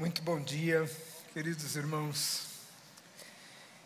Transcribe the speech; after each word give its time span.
Muito 0.00 0.22
bom 0.22 0.40
dia, 0.40 0.90
queridos 1.34 1.76
irmãos. 1.76 2.46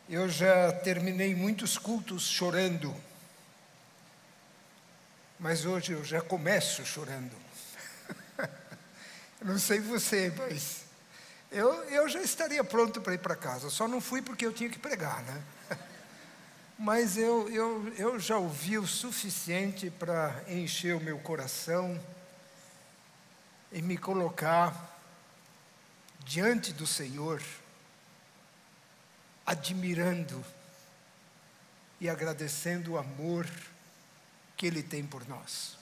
Eu 0.08 0.28
já 0.28 0.70
terminei 0.70 1.34
muitos 1.34 1.76
cultos 1.76 2.28
chorando, 2.28 2.94
mas 5.40 5.64
hoje 5.64 5.90
eu 5.90 6.04
já 6.04 6.20
começo 6.20 6.86
chorando. 6.86 7.32
não 9.42 9.58
sei 9.58 9.80
você, 9.80 10.32
mas 10.38 10.84
eu, 11.50 11.82
eu 11.90 12.08
já 12.08 12.22
estaria 12.22 12.62
pronto 12.62 13.00
para 13.00 13.14
ir 13.14 13.18
para 13.18 13.34
casa, 13.34 13.68
só 13.68 13.88
não 13.88 14.00
fui 14.00 14.22
porque 14.22 14.46
eu 14.46 14.52
tinha 14.52 14.70
que 14.70 14.78
pregar, 14.78 15.20
né? 15.24 15.42
Mas 16.78 17.16
eu, 17.16 17.48
eu, 17.50 17.92
eu 17.98 18.20
já 18.20 18.36
ouvi 18.36 18.78
o 18.78 18.86
suficiente 18.86 19.90
para 19.90 20.44
encher 20.46 20.94
o 20.94 21.00
meu 21.00 21.18
coração 21.18 22.00
e 23.72 23.82
me 23.82 23.96
colocar 23.96 24.93
diante 26.24 26.72
do 26.72 26.86
Senhor, 26.86 27.42
admirando 29.44 30.42
e 32.00 32.08
agradecendo 32.08 32.92
o 32.92 32.98
amor 32.98 33.46
que 34.56 34.66
Ele 34.66 34.82
tem 34.82 35.04
por 35.04 35.28
nós. 35.28 35.76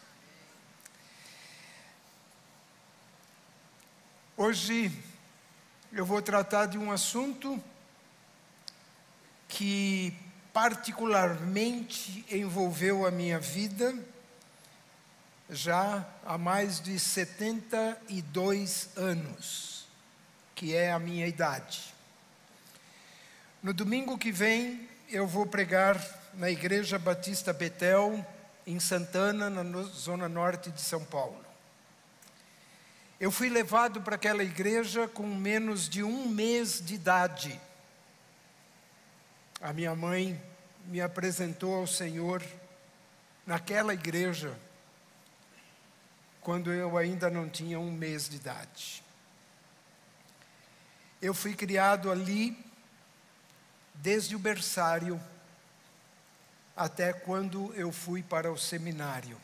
Hoje 4.37 4.91
eu 5.92 6.05
vou 6.05 6.20
tratar 6.20 6.66
de 6.66 6.77
um 6.77 6.90
assunto 6.90 7.62
que 9.48 10.12
particularmente 10.52 12.24
envolveu 12.30 13.06
a 13.06 13.10
minha 13.10 13.38
vida 13.38 13.95
já 15.48 16.04
há 16.24 16.37
mais 16.37 16.80
de 16.80 16.98
72 16.98 18.88
anos 18.96 19.71
que 20.62 20.77
é 20.77 20.93
a 20.93 20.98
minha 21.01 21.27
idade. 21.27 21.93
No 23.61 23.75
domingo 23.75 24.16
que 24.16 24.30
vem, 24.30 24.88
eu 25.10 25.27
vou 25.27 25.45
pregar 25.45 26.01
na 26.35 26.52
Igreja 26.52 27.01
Batista 27.01 27.52
Betel, 27.52 28.24
em 28.65 28.79
Santana, 28.79 29.51
na 29.51 29.82
zona 29.82 30.29
norte 30.29 30.71
de 30.71 30.80
São 30.80 31.04
Paulo. 31.04 31.45
Eu 33.19 33.32
fui 33.32 33.49
levado 33.49 34.02
para 34.02 34.15
aquela 34.15 34.45
igreja 34.45 35.09
com 35.09 35.27
menos 35.27 35.88
de 35.88 36.04
um 36.04 36.29
mês 36.29 36.80
de 36.80 36.95
idade. 36.95 37.60
A 39.60 39.73
minha 39.73 39.97
mãe 39.97 40.41
me 40.87 41.01
apresentou 41.01 41.74
ao 41.74 41.88
Senhor 41.88 42.41
naquela 43.45 43.95
igreja, 43.95 44.57
quando 46.41 46.73
eu 46.73 46.97
ainda 46.97 47.29
não 47.29 47.49
tinha 47.49 47.80
um 47.80 47.91
mês 47.91 48.29
de 48.29 48.37
idade. 48.37 49.02
Eu 51.23 51.32
fui 51.32 51.54
criado 51.54 52.10
ali 52.10 52.59
desde 53.95 54.34
o 54.34 54.40
berçário 54.40 55.23
até 56.76 57.12
quando 57.12 57.73
eu 57.74 57.92
fui 57.92 58.24
para 58.24 58.51
o 58.51 58.59
seminário. 58.59 59.40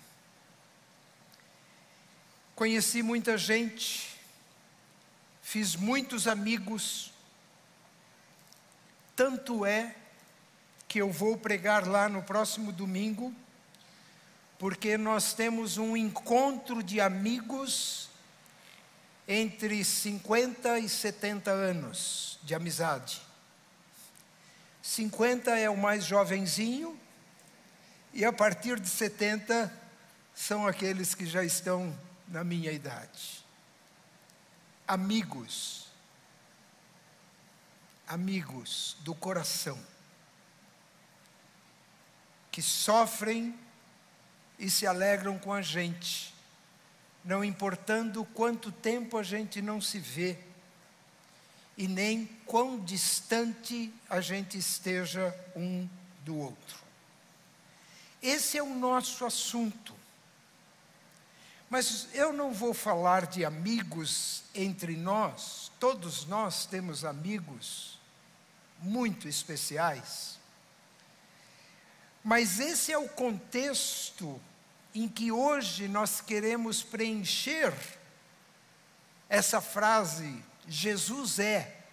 Conheci 2.56 3.00
muita 3.00 3.38
gente, 3.38 4.18
fiz 5.40 5.76
muitos 5.76 6.26
amigos, 6.26 7.12
tanto 9.14 9.64
é 9.64 9.94
que 10.88 10.98
eu 10.98 11.12
vou 11.12 11.36
pregar 11.36 11.86
lá 11.86 12.08
no 12.08 12.24
próximo 12.24 12.72
domingo, 12.72 13.32
porque 14.58 14.98
nós 14.98 15.32
temos 15.32 15.78
um 15.78 15.96
encontro 15.96 16.82
de 16.82 17.00
amigos 17.00 18.10
entre 19.30 19.84
50 19.84 20.78
e 20.78 20.88
70 20.88 21.50
anos 21.50 22.40
de 22.42 22.54
amizade. 22.54 23.20
50 24.80 25.50
é 25.58 25.68
o 25.68 25.76
mais 25.76 26.06
jovenzinho, 26.06 26.98
e 28.14 28.24
a 28.24 28.32
partir 28.32 28.80
de 28.80 28.88
70 28.88 29.70
são 30.34 30.66
aqueles 30.66 31.14
que 31.14 31.26
já 31.26 31.44
estão 31.44 31.94
na 32.26 32.42
minha 32.42 32.72
idade. 32.72 33.44
Amigos, 34.86 35.88
amigos 38.06 38.96
do 39.00 39.14
coração, 39.14 39.78
que 42.50 42.62
sofrem 42.62 43.54
e 44.58 44.70
se 44.70 44.86
alegram 44.86 45.38
com 45.38 45.52
a 45.52 45.60
gente 45.60 46.37
não 47.28 47.44
importando 47.44 48.24
quanto 48.32 48.72
tempo 48.72 49.18
a 49.18 49.22
gente 49.22 49.60
não 49.60 49.82
se 49.82 49.98
vê 49.98 50.38
e 51.76 51.86
nem 51.86 52.24
quão 52.46 52.80
distante 52.80 53.92
a 54.08 54.18
gente 54.18 54.56
esteja 54.56 55.38
um 55.54 55.86
do 56.24 56.34
outro. 56.38 56.78
Esse 58.22 58.56
é 58.56 58.62
o 58.62 58.74
nosso 58.74 59.26
assunto. 59.26 59.94
Mas 61.68 62.08
eu 62.14 62.32
não 62.32 62.50
vou 62.50 62.72
falar 62.72 63.26
de 63.26 63.44
amigos 63.44 64.42
entre 64.54 64.96
nós, 64.96 65.70
todos 65.78 66.24
nós 66.24 66.64
temos 66.64 67.04
amigos 67.04 67.98
muito 68.80 69.28
especiais. 69.28 70.38
Mas 72.24 72.58
esse 72.58 72.90
é 72.90 72.96
o 72.96 73.06
contexto 73.06 74.40
em 74.98 75.08
que 75.08 75.30
hoje 75.30 75.86
nós 75.86 76.20
queremos 76.20 76.82
preencher 76.82 77.72
essa 79.28 79.60
frase, 79.60 80.42
Jesus 80.66 81.38
é. 81.38 81.84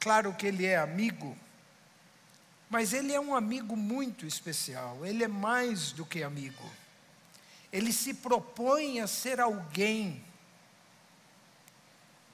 Claro 0.00 0.32
que 0.32 0.46
ele 0.46 0.64
é 0.64 0.78
amigo, 0.78 1.36
mas 2.70 2.94
ele 2.94 3.12
é 3.12 3.20
um 3.20 3.36
amigo 3.36 3.76
muito 3.76 4.24
especial, 4.24 5.04
ele 5.04 5.22
é 5.22 5.28
mais 5.28 5.92
do 5.92 6.06
que 6.06 6.22
amigo. 6.22 6.70
Ele 7.70 7.92
se 7.92 8.14
propõe 8.14 9.00
a 9.00 9.06
ser 9.06 9.38
alguém 9.38 10.24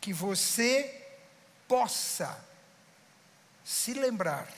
que 0.00 0.12
você 0.12 1.04
possa 1.66 2.44
se 3.64 3.92
lembrar 3.92 4.48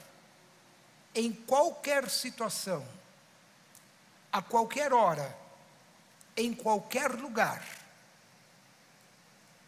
em 1.14 1.32
qualquer 1.32 2.10
situação 2.10 2.99
a 4.32 4.40
qualquer 4.40 4.92
hora, 4.92 5.36
em 6.36 6.52
qualquer 6.54 7.10
lugar, 7.12 7.62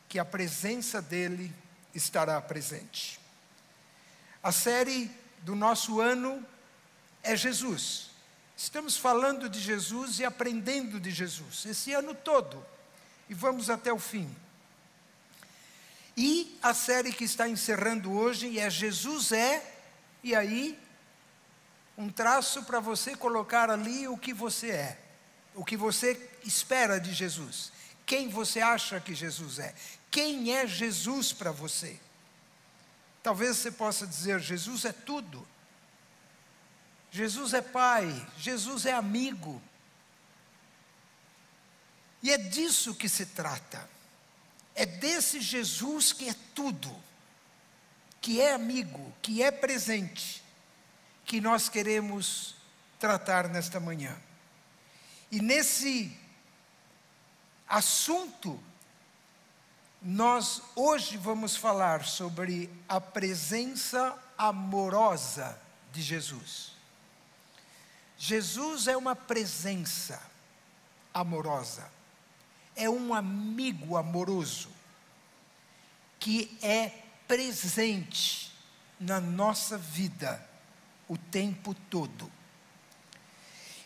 que 0.09 0.19
a 0.19 0.25
presença 0.25 1.00
dele 1.00 1.55
estará 1.95 2.41
presente. 2.41 3.19
A 4.43 4.53
série 4.53 5.11
do 5.41 5.55
nosso 5.55 6.01
ano 6.01 6.45
é 7.22 7.37
Jesus. 7.37 8.11
Estamos 8.56 8.97
falando 8.97 9.49
de 9.49 9.59
Jesus 9.59 10.19
e 10.19 10.25
aprendendo 10.25 11.01
de 11.01 11.11
Jesus 11.11 11.65
esse 11.67 11.93
ano 11.93 12.15
todo 12.15 12.65
e 13.28 13.34
vamos 13.34 13.71
até 13.71 13.93
o 13.93 13.99
fim. 13.99 14.31
E 16.17 16.59
a 16.62 16.75
série 16.75 17.12
que 17.12 17.25
está 17.25 17.49
encerrando 17.49 18.12
hoje 18.12 18.59
é 18.59 18.69
Jesus 18.69 19.33
é, 19.33 19.75
e 20.22 20.34
aí 20.34 20.78
um 21.97 22.08
traço 22.10 22.62
para 22.62 22.80
você 22.80 23.14
colocar 23.14 23.70
ali 23.70 24.08
o 24.08 24.16
que 24.16 24.32
você 24.32 24.70
é, 24.70 24.98
o 25.54 25.64
que 25.64 25.76
você 25.76 26.30
espera 26.44 26.98
de 26.98 27.12
Jesus, 27.12 27.72
quem 28.06 28.28
você 28.28 28.60
acha 28.60 29.00
que 29.00 29.14
Jesus 29.14 29.58
é, 29.58 29.75
quem 30.10 30.54
é 30.54 30.66
Jesus 30.66 31.32
para 31.32 31.50
você. 31.50 31.98
Talvez 33.22 33.56
você 33.56 33.70
possa 33.70 34.06
dizer: 34.06 34.41
Jesus 34.41 34.84
é 34.84 34.92
tudo. 34.92 35.47
Jesus 37.10 37.53
é 37.53 37.60
pai, 37.60 38.26
Jesus 38.38 38.86
é 38.86 38.92
amigo. 38.92 39.62
E 42.22 42.32
é 42.32 42.38
disso 42.38 42.94
que 42.94 43.09
se 43.09 43.26
trata. 43.26 43.88
É 44.74 44.86
desse 44.86 45.41
Jesus 45.41 46.12
que 46.12 46.28
é 46.28 46.34
tudo, 46.54 46.95
que 48.21 48.41
é 48.41 48.54
amigo, 48.54 49.12
que 49.21 49.42
é 49.42 49.50
presente 49.50 50.41
que 51.33 51.41
nós 51.41 51.67
queremos 51.67 52.55
tratar 52.99 53.49
nesta 53.49 53.81
manhã. 53.81 54.15
E 55.31 55.41
nesse 55.41 56.15
assunto, 57.67 58.63
nós 60.03 60.61
hoje 60.77 61.17
vamos 61.17 61.57
falar 61.57 62.05
sobre 62.05 62.69
a 62.87 63.01
presença 63.01 64.15
amorosa 64.37 65.59
de 65.91 66.03
Jesus. 66.03 66.73
Jesus 68.19 68.87
é 68.87 68.95
uma 68.95 69.17
presença 69.17 70.23
amorosa, 71.15 71.91
é 72.77 72.91
um 72.91 73.15
amigo 73.15 73.97
amoroso 73.97 74.69
que 76.21 76.59
é 76.61 76.91
presente 77.27 78.55
na 79.01 79.19
nossa 79.19 79.79
vida 79.79 80.52
o 81.12 81.18
tempo 81.30 81.74
todo. 81.91 82.32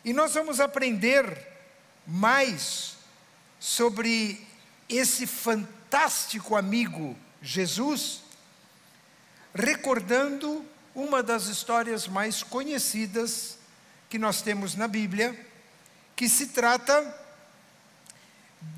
E 0.05 0.13
nós 0.13 0.35
vamos 0.35 0.61
aprender 0.61 1.45
mais 2.07 2.95
sobre 3.59 4.47
esse 4.89 5.27
fantástico 5.27 6.55
amigo 6.55 7.17
Jesus, 7.43 8.21
recordando 9.53 10.65
uma 10.95 11.21
das 11.21 11.47
histórias 11.47 12.07
mais 12.07 12.45
conhecidas 12.45 13.59
que 14.09 14.21
nós 14.21 14.41
temos 14.41 14.77
na 14.77 14.87
Bíblia, 14.87 15.37
que 16.15 16.29
se 16.29 16.47
trata 16.47 17.13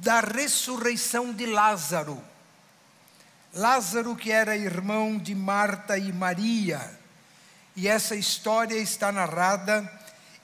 da 0.01 0.21
ressurreição 0.21 1.35
de 1.35 1.45
Lázaro. 1.45 2.19
Lázaro, 3.53 4.17
que 4.17 4.33
era 4.33 4.57
irmão 4.57 5.19
de 5.19 5.35
Marta 5.35 5.99
e 5.99 6.11
Maria, 6.15 6.98
e 7.79 7.87
essa 7.87 8.17
história 8.17 8.75
está 8.75 9.13
narrada 9.13 9.89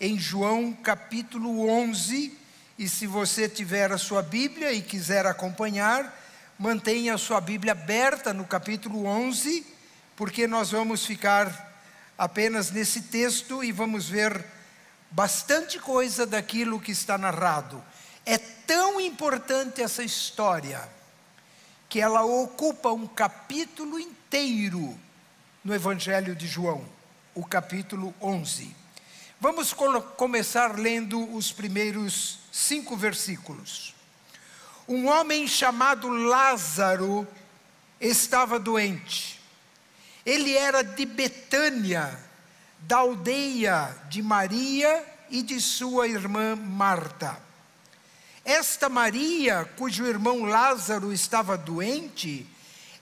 em 0.01 0.17
João 0.17 0.73
capítulo 0.73 1.69
11. 1.69 2.33
E 2.79 2.89
se 2.89 3.09
você 3.09 3.49
tiver 3.49 3.91
a 3.91 3.99
sua 3.99 4.23
Bíblia 4.23 4.73
e 4.73 4.81
quiser 4.81 5.27
acompanhar, 5.27 6.17
mantenha 6.57 7.15
a 7.15 7.19
sua 7.19 7.41
Bíblia 7.41 7.73
aberta 7.73 8.33
no 8.33 8.45
capítulo 8.45 9.05
11, 9.05 9.67
porque 10.15 10.47
nós 10.47 10.71
vamos 10.71 11.05
ficar 11.05 11.75
apenas 12.17 12.71
nesse 12.71 13.03
texto 13.03 13.65
e 13.65 13.73
vamos 13.73 14.09
ver 14.09 14.45
bastante 15.11 15.81
coisa 15.81 16.25
daquilo 16.25 16.81
que 16.81 16.93
está 16.93 17.19
narrado. 17.19 17.83
É 18.25 18.39
tão 18.39 19.01
importante 19.01 19.83
essa 19.83 20.05
história 20.05 20.89
que 21.89 22.01
ela 22.01 22.25
ocupa 22.25 22.93
um 22.93 23.09
capítulo 23.09 23.99
inteiro 23.99 24.97
no 25.65 25.75
Evangelho 25.75 26.37
de 26.37 26.47
João, 26.47 26.94
o 27.35 27.45
capítulo 27.45 28.15
11. 28.21 28.75
Vamos 29.41 29.75
começar 30.17 30.79
lendo 30.79 31.35
os 31.35 31.51
primeiros 31.51 32.39
cinco 32.53 32.97
versículos. 32.97 33.95
Um 34.87 35.09
homem 35.09 35.49
chamado 35.49 36.09
Lázaro 36.09 37.27
estava 38.01 38.59
doente. 38.59 39.41
Ele 40.25 40.57
era 40.57 40.83
de 40.83 41.05
Betânia, 41.05 42.19
da 42.81 42.99
aldeia 42.99 43.97
de 44.09 44.23
Maria 44.23 45.05
e 45.29 45.43
de 45.43 45.61
sua 45.61 46.07
irmã 46.07 46.55
Marta. 46.55 47.43
Esta 48.45 48.89
Maria, 48.89 49.65
cujo 49.77 50.07
irmão 50.07 50.45
Lázaro 50.45 51.13
estava 51.13 51.57
doente, 51.57 52.47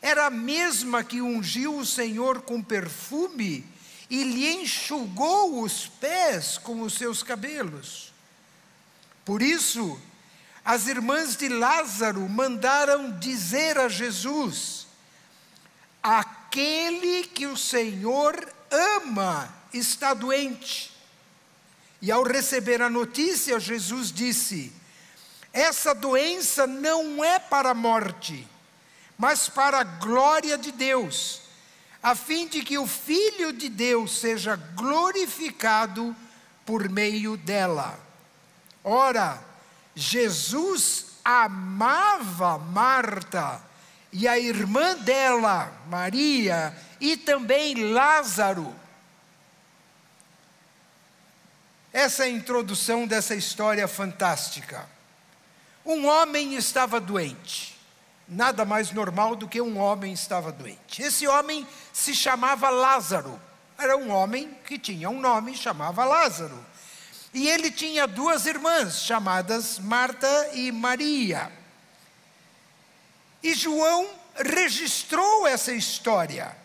era 0.01 0.27
a 0.27 0.31
mesma 0.31 1.05
que 1.05 1.21
ungiu 1.21 1.77
o 1.77 1.87
Senhor 1.87 2.43
com 2.43 2.63
perfume 2.63 3.72
e 4.13 4.25
lhe 4.25 4.53
enxugou 4.57 5.63
os 5.63 5.87
pés 5.87 6.59
com 6.59 6.83
os 6.83 6.93
seus 6.99 7.23
cabelos. 7.23 8.13
Por 9.25 9.41
isso, 9.41 9.99
as 10.63 10.87
irmãs 10.87 11.35
de 11.35 11.49
Lázaro 11.49 12.21
mandaram 12.29 13.19
dizer 13.19 13.79
a 13.79 13.89
Jesus: 13.89 14.87
Aquele 16.03 17.25
que 17.25 17.47
o 17.47 17.57
Senhor 17.57 18.53
ama 18.71 19.51
está 19.73 20.13
doente. 20.13 20.93
E 22.03 22.13
ao 22.13 22.23
receber 22.23 22.83
a 22.83 22.91
notícia, 22.91 23.59
Jesus 23.59 24.13
disse: 24.13 24.71
Essa 25.55 25.95
doença 25.95 26.67
não 26.67 27.25
é 27.25 27.39
para 27.39 27.71
a 27.71 27.75
morte, 27.75 28.47
mas 29.17 29.49
para 29.49 29.81
a 29.81 29.85
glória 29.85 30.59
de 30.59 30.71
Deus, 30.71 31.41
a 32.03 32.15
fim 32.15 32.49
de 32.49 32.63
que 32.63 32.77
o 32.79 32.87
Filho 32.87 33.53
de 33.53 33.69
Deus 33.69 34.19
seja 34.19 34.57
glorificado 34.57 36.17
por 36.67 36.89
meio 36.89 37.37
dela. 37.37 37.99
Ora, 38.83 39.41
Jesus 39.95 41.13
amava 41.25 42.59
Marta 42.59 43.63
e 44.13 44.27
a 44.27 44.39
irmã 44.39 44.97
dela, 44.97 45.73
Maria, 45.89 46.77
e 47.01 47.17
também 47.17 47.93
Lázaro. 47.93 48.75
Essa 51.93 52.25
é 52.25 52.27
a 52.27 52.31
introdução 52.31 53.07
dessa 53.07 53.35
história 53.35 53.87
fantástica. 53.87 54.89
Um 55.85 56.07
homem 56.07 56.55
estava 56.55 57.01
doente. 57.01 57.72
Nada 58.33 58.65
mais 58.65 58.93
normal 58.93 59.37
do 59.37 59.47
que 59.47 59.61
um 59.61 59.79
homem 59.79 60.13
estava 60.13 60.51
doente. 60.51 61.03
Esse 61.03 61.29
homem 61.29 61.67
se 61.93 62.15
chamava 62.15 62.71
Lázaro. 62.71 63.39
Era 63.79 63.97
um 63.97 64.11
homem 64.11 64.57
que 64.65 64.79
tinha 64.79 65.11
um 65.11 65.21
nome, 65.21 65.55
chamava 65.55 66.05
Lázaro. 66.05 66.59
E 67.35 67.49
ele 67.49 67.71
tinha 67.71 68.07
duas 68.07 68.47
irmãs, 68.47 69.03
chamadas 69.03 69.79
Marta 69.79 70.51
e 70.55 70.73
Maria. 70.73 71.53
E 73.43 73.53
João 73.55 74.09
registrou 74.35 75.47
essa 75.47 75.73
história. 75.73 76.57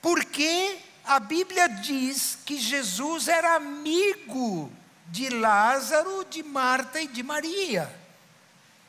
Porque 0.00 0.78
a 1.04 1.18
Bíblia 1.18 1.68
diz 1.68 2.38
que 2.44 2.56
Jesus 2.56 3.26
era 3.26 3.56
amigo 3.56 4.70
de 5.08 5.28
Lázaro, 5.28 6.24
de 6.24 6.42
Marta 6.42 7.00
e 7.00 7.08
de 7.08 7.22
Maria. 7.24 8.07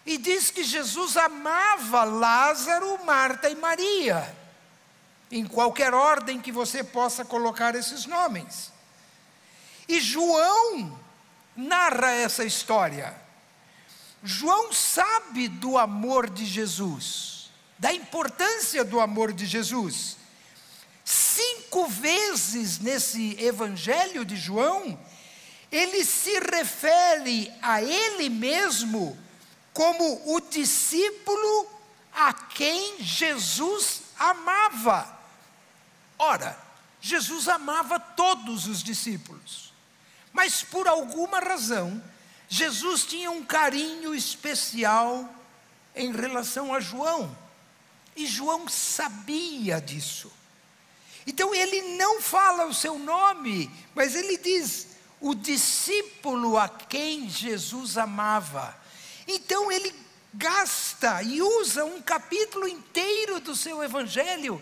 E 0.10 0.18
diz 0.18 0.50
que 0.50 0.64
Jesus 0.64 1.16
amava 1.16 2.04
Lázaro, 2.04 2.98
Marta 3.06 3.48
e 3.48 3.54
Maria, 3.54 4.36
em 5.32 5.46
qualquer 5.46 5.94
ordem 5.94 6.42
que 6.42 6.52
você 6.52 6.84
possa 6.84 7.24
colocar 7.24 7.76
esses 7.76 8.08
nomes. 8.08 8.72
E 9.88 10.02
João 10.02 11.00
narra 11.56 12.10
essa 12.10 12.44
história. 12.44 13.16
João 14.24 14.74
sabe 14.74 15.48
do 15.48 15.78
amor 15.78 16.28
de 16.28 16.44
Jesus, 16.44 17.52
da 17.78 17.94
importância 17.94 18.84
do 18.84 19.00
amor 19.00 19.32
de 19.32 19.46
Jesus. 19.46 20.18
Cinco 21.06 21.86
vezes 21.86 22.80
nesse 22.80 23.40
Evangelho 23.40 24.26
de 24.26 24.38
João, 24.38 25.00
ele 25.72 26.04
se 26.04 26.40
refere 26.40 27.54
a 27.62 27.84
ele 27.84 28.28
mesmo 28.28 29.29
como 29.80 30.36
o 30.36 30.42
discípulo 30.42 31.66
a 32.14 32.34
quem 32.34 33.02
Jesus 33.02 34.02
amava. 34.20 35.08
Ora, 36.18 36.60
Jesus 37.00 37.48
amava 37.48 37.98
todos 37.98 38.68
os 38.68 38.84
discípulos, 38.84 39.74
mas 40.34 40.62
por 40.64 40.86
alguma 40.86 41.40
razão, 41.40 42.04
Jesus 42.50 43.06
tinha 43.06 43.32
um 43.32 43.42
carinho 43.42 44.14
especial 44.14 45.34
em 45.96 46.12
relação 46.12 46.74
a 46.74 46.82
João, 46.82 47.34
e 48.18 48.28
João 48.28 48.68
sabia 48.68 49.80
disso. 49.80 50.30
Então 51.26 51.56
ele 51.56 51.96
não 51.96 52.22
fala 52.22 52.66
o 52.66 52.74
seu 52.74 53.00
nome, 53.00 53.72
mas 53.96 54.14
ele 54.14 54.38
diz 54.38 54.88
o 55.22 55.34
discípulo 55.34 56.58
a 56.58 56.68
quem 56.68 57.30
Jesus 57.30 57.98
amava. 57.98 58.78
Então 59.32 59.72
ele 59.72 59.94
gasta 60.34 61.22
e 61.22 61.40
usa 61.40 61.86
um 61.86 62.02
capítulo 62.02 62.68
inteiro 62.68 63.40
do 63.40 63.56
seu 63.56 63.84
evangelho 63.84 64.60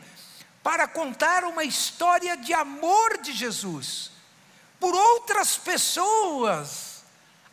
para 0.62 0.86
contar 0.86 1.46
uma 1.46 1.64
história 1.64 2.36
de 2.36 2.54
amor 2.54 3.18
de 3.22 3.32
Jesus 3.32 4.12
por 4.78 4.94
outras 4.94 5.56
pessoas 5.56 7.02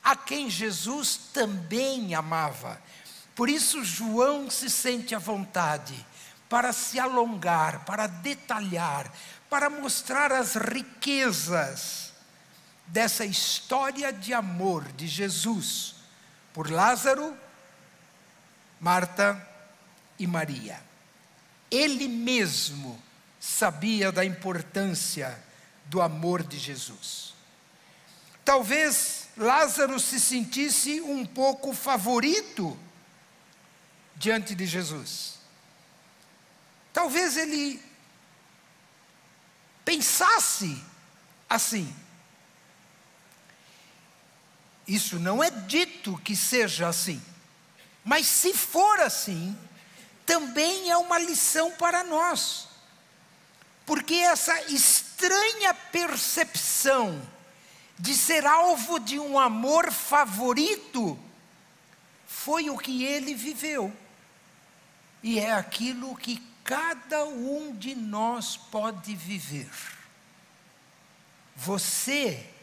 a 0.03 0.17
quem 0.17 0.51
Jesus 0.51 1.17
também 1.33 2.17
amava. 2.17 2.83
Por 3.37 3.49
isso 3.49 3.85
João 3.85 4.51
se 4.51 4.69
sente 4.69 5.15
à 5.15 5.19
vontade 5.21 5.95
para 6.49 6.73
se 6.73 6.99
alongar, 6.99 7.85
para 7.85 8.09
detalhar, 8.09 9.11
para 9.49 9.71
mostrar 9.71 10.33
as 10.33 10.57
riquezas 10.57 12.13
dessa 12.89 13.25
história 13.25 14.13
de 14.13 14.35
amor 14.35 14.83
de 14.93 15.07
Jesus 15.07 15.94
por 16.55 16.71
Lázaro, 16.71 17.37
Marta 18.81 19.47
e 20.19 20.27
Maria. 20.27 20.81
Ele 21.69 22.07
mesmo 22.07 23.03
sabia 23.41 24.13
da 24.13 24.25
importância 24.25 25.37
do 25.87 26.01
amor 26.01 26.45
de 26.45 26.57
Jesus. 26.57 27.35
Talvez 28.45 29.29
Lázaro 29.37 29.99
se 29.99 30.21
sentisse 30.21 31.01
um 31.01 31.27
pouco 31.27 31.75
favorito 31.75 32.79
diante 34.15 34.55
de 34.55 34.65
Jesus. 34.65 35.41
Talvez 36.93 37.37
ele 37.37 37.83
pensasse 39.85 40.81
assim. 41.51 41.93
Isso 44.87 45.19
não 45.19 45.43
é 45.43 45.51
dito 45.51 46.19
que 46.19 46.37
seja 46.37 46.89
assim. 46.89 47.23
Mas 48.05 48.27
se 48.27 48.53
for 48.53 49.01
assim, 49.01 49.57
também 50.27 50.91
é 50.91 50.97
uma 50.97 51.19
lição 51.19 51.73
para 51.73 52.05
nós. 52.05 52.69
Porque 53.87 54.15
essa 54.15 54.61
estranha 54.73 55.73
percepção 55.73 57.21
de 57.99 58.15
ser 58.15 58.47
alvo 58.47 58.99
de 58.99 59.19
um 59.19 59.39
amor 59.39 59.91
favorito 59.93 61.19
foi 62.27 62.69
o 62.69 62.77
que 62.77 63.05
ele 63.05 63.35
viveu. 63.35 63.93
E 65.23 65.39
é 65.39 65.53
aquilo 65.53 66.17
que 66.17 66.43
cada 66.63 67.25
um 67.25 67.75
de 67.75 67.95
nós 67.95 68.57
pode 68.57 69.15
viver. 69.15 69.71
Você 71.57 72.54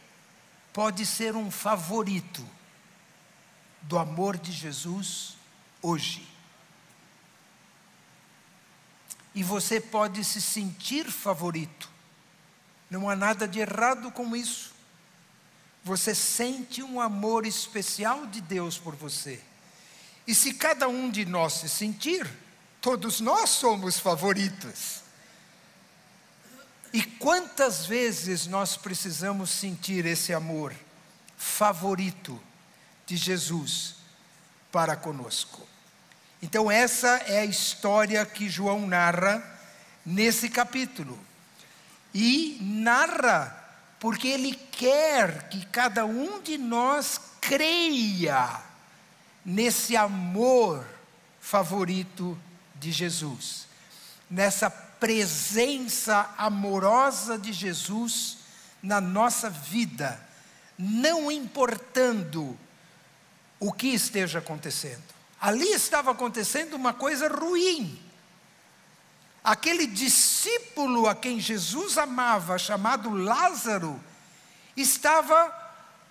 pode 0.72 1.04
ser 1.04 1.36
um 1.36 1.50
favorito 1.50 2.44
do 3.82 3.98
amor 3.98 4.38
de 4.38 4.52
Jesus 4.52 5.36
hoje. 5.80 6.26
E 9.34 9.42
você 9.42 9.80
pode 9.80 10.24
se 10.24 10.40
sentir 10.40 11.10
favorito. 11.10 11.90
Não 12.90 13.08
há 13.08 13.16
nada 13.16 13.48
de 13.48 13.60
errado 13.60 14.10
com 14.12 14.36
isso. 14.36 14.72
Você 15.84 16.14
sente 16.14 16.82
um 16.82 17.00
amor 17.00 17.46
especial 17.46 18.26
de 18.26 18.40
Deus 18.40 18.78
por 18.78 18.94
você. 18.94 19.42
E 20.26 20.34
se 20.34 20.54
cada 20.54 20.88
um 20.88 21.10
de 21.10 21.24
nós 21.24 21.54
se 21.54 21.68
sentir, 21.68 22.30
todos 22.80 23.20
nós 23.20 23.50
somos 23.50 23.98
favoritos. 23.98 25.01
E 26.92 27.02
quantas 27.02 27.86
vezes 27.86 28.46
nós 28.46 28.76
precisamos 28.76 29.50
sentir 29.50 30.04
esse 30.04 30.34
amor 30.34 30.74
favorito 31.36 32.38
de 33.06 33.16
Jesus 33.16 33.96
para 34.70 34.94
conosco? 34.94 35.66
Então, 36.42 36.70
essa 36.70 37.08
é 37.26 37.40
a 37.40 37.44
história 37.44 38.26
que 38.26 38.48
João 38.48 38.86
narra 38.86 39.42
nesse 40.04 40.48
capítulo. 40.48 41.18
E 42.12 42.58
narra 42.60 43.58
porque 43.98 44.28
ele 44.28 44.54
quer 44.54 45.48
que 45.48 45.64
cada 45.66 46.04
um 46.04 46.42
de 46.42 46.58
nós 46.58 47.20
creia 47.40 48.60
nesse 49.44 49.96
amor 49.96 50.84
favorito 51.40 52.36
de 52.74 52.90
Jesus, 52.90 53.68
nessa 54.28 54.68
presença 55.02 56.32
amorosa 56.38 57.36
de 57.36 57.52
Jesus 57.52 58.38
na 58.80 59.00
nossa 59.00 59.50
vida, 59.50 60.24
não 60.78 61.28
importando 61.28 62.56
o 63.58 63.72
que 63.72 63.88
esteja 63.88 64.38
acontecendo. 64.38 65.02
Ali 65.40 65.72
estava 65.72 66.12
acontecendo 66.12 66.74
uma 66.74 66.92
coisa 66.92 67.26
ruim. 67.26 68.00
Aquele 69.42 69.88
discípulo 69.88 71.08
a 71.08 71.16
quem 71.16 71.40
Jesus 71.40 71.98
amava, 71.98 72.56
chamado 72.56 73.10
Lázaro, 73.10 74.00
estava 74.76 75.52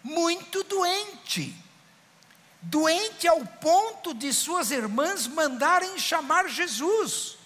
muito 0.03 0.65
doente. 0.65 1.55
Doente 2.61 3.25
ao 3.25 3.39
ponto 3.45 4.13
de 4.13 4.33
suas 4.33 4.69
irmãs 4.69 5.27
mandarem 5.27 5.97
chamar 5.97 6.49
Jesus 6.49 7.39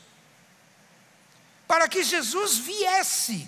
para 1.67 1.87
que 1.87 2.03
Jesus 2.03 2.57
viesse. 2.57 3.47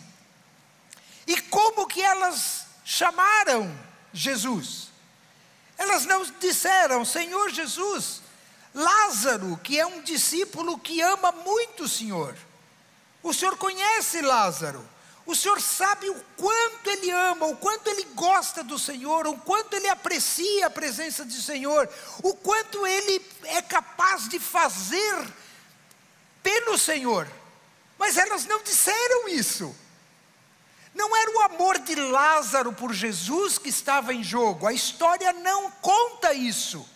E 1.25 1.41
como 1.41 1.87
que 1.87 2.01
elas 2.01 2.65
chamaram 2.83 3.77
Jesus? 4.13 4.87
Elas 5.77 6.05
não 6.05 6.23
disseram, 6.39 7.05
Senhor 7.05 7.49
Jesus, 7.51 8.21
Lázaro, 8.73 9.59
que 9.63 9.79
é 9.79 9.85
um 9.85 10.01
discípulo 10.01 10.79
que 10.79 11.01
ama 11.01 11.31
muito 11.31 11.83
o 11.83 11.89
Senhor. 11.89 12.35
O 13.21 13.33
Senhor 13.33 13.57
conhece 13.57 14.21
Lázaro. 14.21 14.87
O 15.25 15.35
Senhor 15.35 15.59
sabe 15.59 16.09
o 16.09 16.23
quanto 16.37 16.89
ele 16.89 17.11
ama, 17.11 17.47
o 17.47 17.57
quanto 17.57 17.89
ele 17.89 18.05
gosta 18.15 18.63
do 18.63 18.79
Senhor, 18.79 19.27
o 19.27 19.37
quanto 19.37 19.75
ele 19.75 19.89
aprecia 19.89 20.67
a 20.67 20.69
presença 20.69 21.25
do 21.25 21.33
Senhor, 21.33 21.89
o 22.23 22.33
quanto 22.33 22.87
ele 22.87 23.21
é 23.43 23.61
capaz 23.61 24.29
de 24.29 24.39
fazer 24.39 25.27
pelo 26.41 26.77
Senhor. 26.77 27.27
Mas 27.97 28.17
elas 28.17 28.45
não 28.45 28.61
disseram 28.63 29.29
isso. 29.29 29.75
Não 30.93 31.15
era 31.15 31.31
o 31.31 31.41
amor 31.41 31.79
de 31.79 31.95
Lázaro 31.95 32.73
por 32.73 32.91
Jesus 32.93 33.57
que 33.57 33.69
estava 33.69 34.13
em 34.13 34.23
jogo, 34.23 34.65
a 34.65 34.73
história 34.73 35.31
não 35.31 35.69
conta 35.69 36.33
isso, 36.33 36.87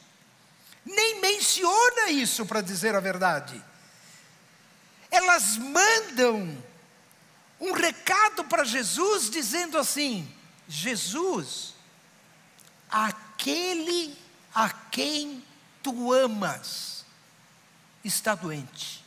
nem 0.84 1.22
menciona 1.22 2.10
isso, 2.10 2.43
para 2.46 2.62
dizer 2.62 2.96
a 2.96 3.00
verdade. 3.00 3.63
Elas 5.12 5.55
mandam 5.58 6.58
um 7.60 7.74
recado 7.74 8.43
para 8.46 8.63
Jesus 8.63 9.29
dizendo 9.29 9.77
assim: 9.77 10.27
Jesus, 10.67 11.75
aquele 12.89 14.17
a 14.53 14.70
quem 14.70 15.46
tu 15.84 16.12
amas 16.12 17.05
está 18.03 18.34
doente. 18.34 19.00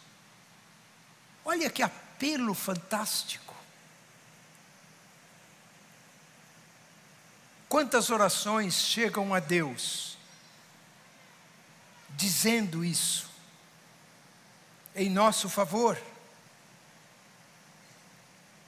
Olha 1.44 1.68
que 1.68 1.82
apelo 1.82 2.54
fantástico. 2.54 3.54
Quantas 7.68 8.08
orações 8.10 8.74
chegam 8.74 9.34
a 9.34 9.40
Deus 9.40 10.16
dizendo 12.10 12.84
isso 12.84 13.28
em 14.94 15.10
nosso 15.10 15.48
favor? 15.48 16.00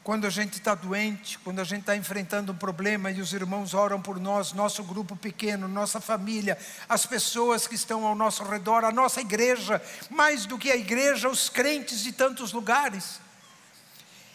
Quando 0.06 0.24
a 0.24 0.30
gente 0.30 0.52
está 0.52 0.72
doente, 0.72 1.36
quando 1.40 1.58
a 1.58 1.64
gente 1.64 1.80
está 1.80 1.96
enfrentando 1.96 2.52
um 2.52 2.56
problema 2.56 3.10
e 3.10 3.20
os 3.20 3.32
irmãos 3.32 3.74
oram 3.74 4.00
por 4.00 4.20
nós, 4.20 4.52
nosso 4.52 4.84
grupo 4.84 5.16
pequeno, 5.16 5.66
nossa 5.66 6.00
família, 6.00 6.56
as 6.88 7.04
pessoas 7.04 7.66
que 7.66 7.74
estão 7.74 8.06
ao 8.06 8.14
nosso 8.14 8.44
redor, 8.44 8.84
a 8.84 8.92
nossa 8.92 9.20
igreja, 9.20 9.82
mais 10.08 10.46
do 10.46 10.58
que 10.58 10.70
a 10.70 10.76
igreja, 10.76 11.28
os 11.28 11.48
crentes 11.48 12.04
de 12.04 12.12
tantos 12.12 12.52
lugares. 12.52 13.18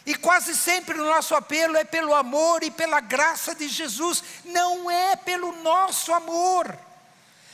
E 0.04 0.14
quase 0.14 0.54
sempre 0.54 1.00
o 1.00 1.06
nosso 1.06 1.34
apelo 1.34 1.78
é 1.78 1.84
pelo 1.84 2.12
amor 2.12 2.62
e 2.62 2.70
pela 2.70 3.00
graça 3.00 3.54
de 3.54 3.66
Jesus, 3.66 4.22
não 4.44 4.90
é 4.90 5.16
pelo 5.16 5.56
nosso 5.62 6.12
amor, 6.12 6.78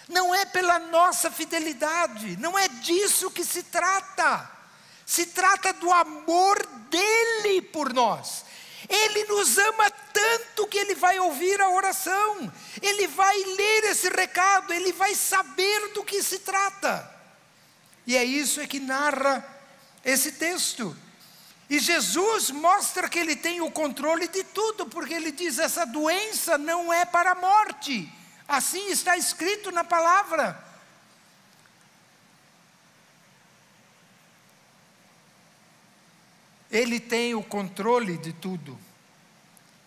não 0.09 0.35
é 0.35 0.45
pela 0.45 0.81
nossa 0.81 1.31
fidelidade, 1.31 2.37
não 2.39 2.59
é 2.59 2.67
disso 2.67 3.31
que 3.31 3.45
se 3.45 3.63
trata. 3.63 4.58
Se 5.09 5.25
trata 5.25 5.73
do 5.73 5.91
amor 5.91 6.67
dele 6.91 7.63
por 7.63 7.95
nós. 7.95 8.45
Ele 8.87 9.25
nos 9.25 9.57
ama 9.57 9.91
tanto 9.91 10.67
que 10.67 10.77
ele 10.77 10.95
vai 10.95 11.19
ouvir 11.19 11.59
a 11.63 11.71
oração, 11.71 12.53
ele 12.83 13.07
vai 13.07 13.35
ler 13.43 13.85
esse 13.85 14.11
recado, 14.11 14.71
ele 14.71 14.93
vai 14.93 15.15
saber 15.15 15.95
do 15.95 16.05
que 16.05 16.23
se 16.23 16.41
trata. 16.41 17.11
E 18.07 18.19
é 18.19 18.23
isso 18.23 18.61
é 18.61 18.67
que 18.67 18.79
narra 18.79 19.43
esse 20.05 20.33
texto. 20.33 20.95
E 21.71 21.79
Jesus 21.79 22.51
mostra 22.51 23.09
que 23.09 23.19
ele 23.19 23.35
tem 23.35 23.63
o 23.63 23.71
controle 23.71 24.29
de 24.29 24.45
tudo, 24.45 24.85
porque 24.89 25.15
ele 25.15 25.33
diz: 25.33 25.59
essa 25.59 25.87
doença 25.87 26.59
não 26.59 26.93
é 26.93 27.07
para 27.07 27.31
a 27.31 27.35
morte. 27.35 28.13
Assim 28.47 28.91
está 28.91 29.17
escrito 29.17 29.73
na 29.73 29.85
palavra. 29.85 30.68
Ele 36.71 37.01
tem 37.01 37.35
o 37.35 37.43
controle 37.43 38.19
de 38.19 38.33
tudo. 38.33 38.79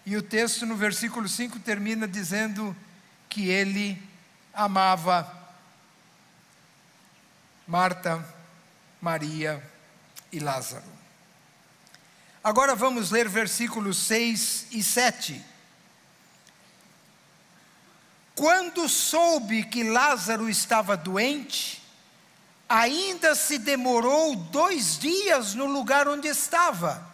E 0.06 0.16
o 0.18 0.22
texto 0.22 0.66
no 0.66 0.76
versículo 0.76 1.28
5 1.28 1.60
termina 1.60 2.08
dizendo 2.08 2.76
que 3.30 3.50
ele 3.50 4.02
amava 4.54 5.40
Marta, 7.68 8.26
Maria 9.00 9.64
e 10.32 10.40
Lázaro. 10.40 10.84
Agora 12.44 12.76
vamos 12.76 13.12
ler 13.12 13.30
versículos 13.30 13.98
6 13.98 14.68
e 14.72 14.84
7. 14.84 15.46
Quando 18.34 18.90
soube 18.90 19.64
que 19.64 19.84
Lázaro 19.84 20.50
estava 20.50 20.98
doente, 20.98 21.81
ainda 22.72 23.36
se 23.36 23.58
demorou 23.58 24.34
dois 24.34 24.98
dias 24.98 25.54
no 25.54 25.66
lugar 25.66 26.08
onde 26.08 26.30
estava. 26.30 27.06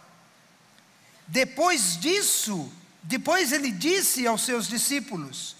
Depois 1.26 1.98
disso, 1.98 2.72
depois 3.02 3.50
ele 3.50 3.72
disse 3.72 4.24
aos 4.24 4.42
seus 4.42 4.68
discípulos: 4.68 5.56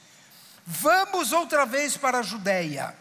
Vamos 0.65 1.33
outra 1.33 1.67
vez 1.67 1.97
para 1.97 2.19
a 2.19 2.23
Judéia. 2.23 2.95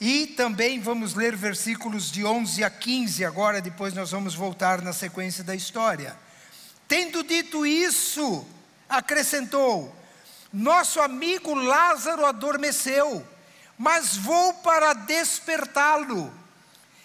E 0.00 0.28
também 0.28 0.80
vamos 0.80 1.12
ler 1.12 1.36
versículos 1.36 2.10
de 2.10 2.24
11 2.24 2.64
a 2.64 2.70
15 2.70 3.22
agora, 3.22 3.60
depois 3.60 3.92
nós 3.92 4.10
vamos 4.12 4.34
voltar 4.34 4.80
na 4.80 4.94
sequência 4.94 5.44
da 5.44 5.54
história. 5.54 6.16
Tendo 6.88 7.22
dito 7.22 7.66
isso, 7.66 8.46
acrescentou: 8.88 9.94
Nosso 10.50 10.98
amigo 10.98 11.52
Lázaro 11.52 12.24
adormeceu 12.24 13.22
mas 13.80 14.14
vou 14.14 14.52
para 14.52 14.92
despertá-lo. 14.92 16.30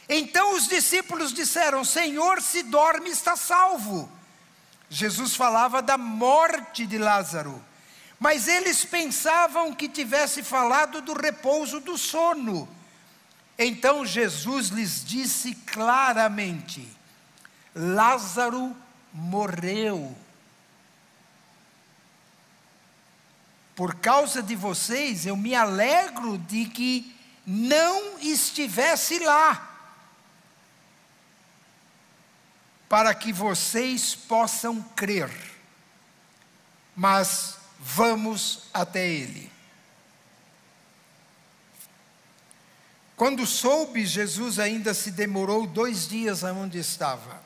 Então 0.10 0.55
os 0.55 0.67
discípulos 0.67 1.32
disseram: 1.32 1.86
Senhor, 1.86 2.41
se 2.41 2.63
dorme, 2.63 3.10
está 3.10 3.38
salvo. 3.38 4.12
Jesus 4.89 5.38
falava 5.38 5.82
da 5.82 5.98
morte 5.98 6.86
de 6.86 6.98
Lázaro, 6.98 7.63
Mas 8.20 8.50
eles 8.50 8.84
pensavam 8.84 9.74
que 9.74 9.88
tivesse 9.88 10.44
falado 10.44 11.00
do 11.00 11.13
repouso 11.13 11.79
do 11.79 11.98
sono. 11.98 12.67
Então 13.58 14.05
Jesus 14.05 14.67
lhes 14.67 15.05
disse 15.05 15.55
claramente: 15.55 16.86
Lázaro 17.74 18.75
morreu. 19.13 20.13
Por 23.75 23.96
causa 23.96 24.41
de 24.41 24.55
vocês, 24.55 25.25
eu 25.25 25.36
me 25.36 25.53
alegro 25.53 26.38
de 26.38 26.65
que 26.65 27.13
não 27.46 28.17
estivesse 28.20 29.20
lá, 29.20 29.74
para 32.88 33.13
que 33.13 33.34
vocês 33.34 34.15
possam 34.15 34.82
crer. 34.82 35.29
Mas 36.96 37.58
vamos 37.77 38.70
até 38.74 39.05
ele. 39.05 39.51
Quando 43.17 43.46
soube, 43.46 44.05
Jesus 44.05 44.60
ainda 44.60 44.94
se 44.94 45.12
demorou 45.12 45.67
dois 45.67 46.08
dias 46.08 46.44
aonde 46.44 46.77
estava, 46.77 47.41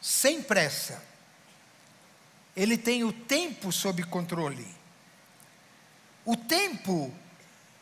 sem 0.00 0.40
pressa. 0.40 1.11
Ele 2.56 2.76
tem 2.76 3.04
o 3.04 3.12
tempo 3.12 3.72
sob 3.72 4.02
controle. 4.04 4.66
O 6.24 6.36
tempo 6.36 7.12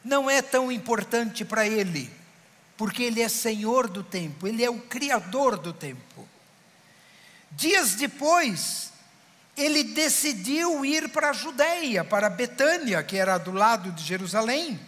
não 0.05 0.31
é 0.31 0.41
tão 0.41 0.71
importante 0.73 1.45
para 1.45 1.67
ele, 1.67 2.11
porque 2.77 3.03
ele 3.03 3.21
é 3.21 3.29
senhor 3.29 3.89
do 3.89 4.03
tempo, 4.03 4.47
ele 4.47 4.65
é 4.65 4.71
o 4.71 4.81
criador 4.81 5.59
do 5.59 5.73
tempo. 5.73 6.27
Dias 7.51 7.95
depois, 7.95 8.93
ele 9.57 9.85
decidiu 9.85 10.85
ir 10.85 11.11
para 11.11 11.31
a 11.31 11.35
Judéia, 11.35 12.05
para 12.05 12.31
Betânia, 12.31 13.03
que 13.03 13.17
era 13.17 13.37
do 13.37 13.53
lado 13.53 13.93
de 13.93 14.03
Jerusalém, 14.03 14.81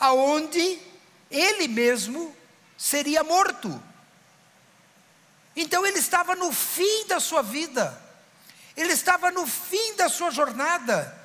aonde 0.00 0.78
ele 1.30 1.68
mesmo 1.68 2.34
seria 2.76 3.22
morto. 3.22 3.80
Então 5.54 5.86
ele 5.86 5.98
estava 5.98 6.34
no 6.34 6.52
fim 6.52 7.06
da 7.06 7.20
sua 7.20 7.42
vida, 7.42 8.00
ele 8.80 8.92
estava 8.92 9.32
no 9.32 9.44
fim 9.44 9.96
da 9.96 10.08
sua 10.08 10.30
jornada, 10.30 11.16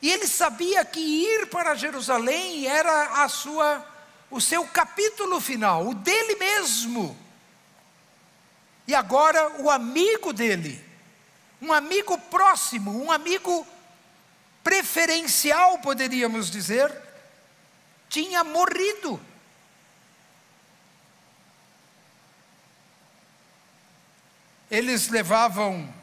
e 0.00 0.08
ele 0.08 0.26
sabia 0.26 0.84
que 0.84 1.00
ir 1.00 1.46
para 1.46 1.74
Jerusalém 1.74 2.66
era 2.66 3.24
a 3.24 3.28
sua, 3.28 3.84
o 4.30 4.40
seu 4.40 4.64
capítulo 4.66 5.40
final, 5.40 5.88
o 5.88 5.94
dele 5.94 6.36
mesmo. 6.36 7.16
E 8.86 8.94
agora 8.94 9.60
o 9.60 9.68
amigo 9.68 10.32
dele, 10.32 10.84
um 11.60 11.72
amigo 11.72 12.16
próximo, 12.18 13.04
um 13.04 13.10
amigo 13.10 13.66
preferencial, 14.62 15.78
poderíamos 15.78 16.50
dizer, 16.50 16.92
tinha 18.08 18.44
morrido. 18.44 19.20
Eles 24.70 25.08
levavam 25.08 26.01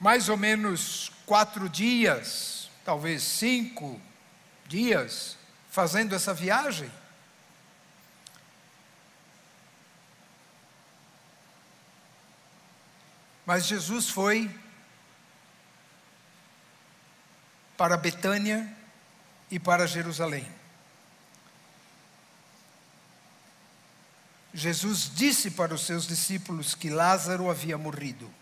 mais 0.00 0.30
ou 0.30 0.36
menos 0.36 1.12
quatro 1.26 1.68
dias, 1.68 2.70
talvez 2.84 3.22
cinco 3.22 4.00
dias, 4.66 5.36
fazendo 5.70 6.14
essa 6.14 6.32
viagem. 6.32 6.90
Mas 13.44 13.66
Jesus 13.66 14.08
foi 14.08 14.48
para 17.76 17.96
Betânia 17.96 18.74
e 19.50 19.58
para 19.58 19.86
Jerusalém. 19.86 20.46
Jesus 24.52 25.10
disse 25.14 25.50
para 25.50 25.74
os 25.74 25.82
seus 25.82 26.06
discípulos 26.06 26.74
que 26.74 26.90
Lázaro 26.90 27.50
havia 27.50 27.76
morrido. 27.76 28.39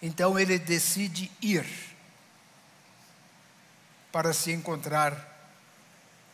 Então 0.00 0.38
ele 0.38 0.58
decide 0.58 1.30
ir 1.40 1.66
para 4.12 4.32
se 4.32 4.52
encontrar 4.52 5.34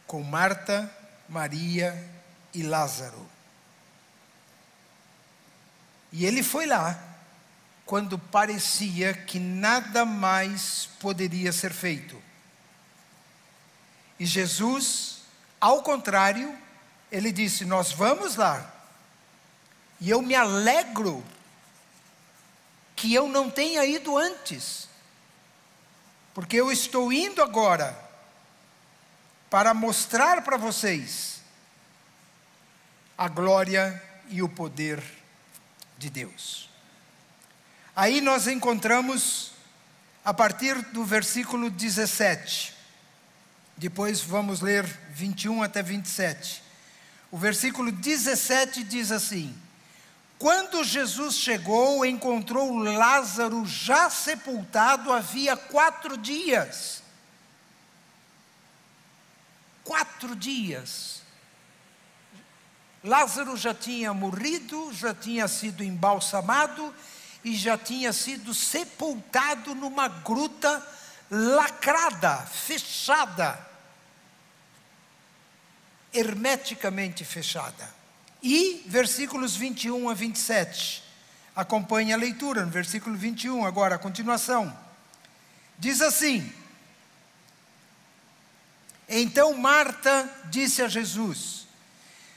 com 0.07 0.23
Marta, 0.23 0.91
Maria 1.29 2.09
e 2.53 2.63
Lázaro. 2.63 3.29
E 6.13 6.27
ele 6.27 6.43
foi 6.43 6.67
lá 6.67 7.03
quando 7.87 8.19
parecia 8.19 9.15
que 9.15 9.39
nada 9.39 10.05
mais 10.05 10.89
poderia 11.01 11.53
ser 11.53 11.73
feito. 11.73 12.23
E 14.19 14.27
Jesus, 14.27 15.23
ao 15.61 15.83
contrário, 15.83 16.57
ele 17.11 17.33
disse: 17.33 17.65
Nós 17.65 17.93
vamos 17.93 18.37
lá. 18.37 18.73
E 20.01 20.11
eu 20.11 20.21
me 20.21 20.35
alegro 20.35 21.25
que 22.95 23.13
eu 23.13 23.29
não 23.29 23.51
tenha 23.51 23.85
ido 23.85 24.17
antes, 24.17 24.89
porque 26.35 26.57
eu 26.57 26.71
estou 26.71 27.13
indo 27.13 27.43
agora 27.43 27.99
para 29.51 29.75
mostrar 29.75 30.43
para 30.43 30.57
vocês 30.57 31.43
a 33.17 33.29
glória 33.29 34.03
e 34.29 34.43
o 34.43 34.49
poder 34.49 35.03
de 35.99 36.09
Deus. 36.09 36.71
Aí 37.95 38.21
nós 38.21 38.47
encontramos, 38.47 39.53
a 40.25 40.33
partir 40.33 40.81
do 40.93 41.05
versículo 41.05 41.71
17, 41.71 42.75
depois 43.77 44.21
vamos 44.21 44.61
ler 44.61 44.85
21 45.11 45.63
até 45.63 45.83
27. 45.83 46.63
O 47.31 47.37
versículo 47.37 47.93
17 47.93 48.85
diz 48.85 49.13
assim: 49.13 49.55
Quando 50.43 50.83
Jesus 50.83 51.37
chegou, 51.37 52.05
encontrou 52.05 52.77
Lázaro 52.77 53.65
já 53.65 54.11
sepultado 54.11 55.13
havia 55.13 55.57
quatro 55.57 56.17
dias. 56.17 57.01
Quatro 59.85 60.35
dias. 60.35 61.23
Lázaro 63.05 63.57
já 63.57 63.73
tinha 63.73 64.13
morrido, 64.13 64.93
já 64.93 65.15
tinha 65.15 65.47
sido 65.47 65.85
embalsamado 65.85 66.93
e 67.45 67.55
já 67.55 67.79
tinha 67.79 68.13
sido 68.13 68.53
sepultado 68.53 69.77
numa 69.77 70.09
gruta 70.09 70.85
lacrada, 71.31 72.39
fechada, 72.39 73.65
hermeticamente 76.13 77.25
fechada. 77.25 78.02
E 78.43 78.83
versículos 78.87 79.55
21 79.57 80.09
a 80.09 80.15
27. 80.15 81.03
Acompanhe 81.55 82.13
a 82.13 82.17
leitura, 82.17 82.65
no 82.65 82.71
versículo 82.71 83.17
21, 83.17 83.65
agora 83.65 83.95
a 83.95 83.99
continuação. 83.99 84.77
Diz 85.79 86.01
assim: 86.01 86.51
Então 89.09 89.55
Marta 89.55 90.29
disse 90.51 90.83
a 90.83 90.89
Jesus: 90.89 91.63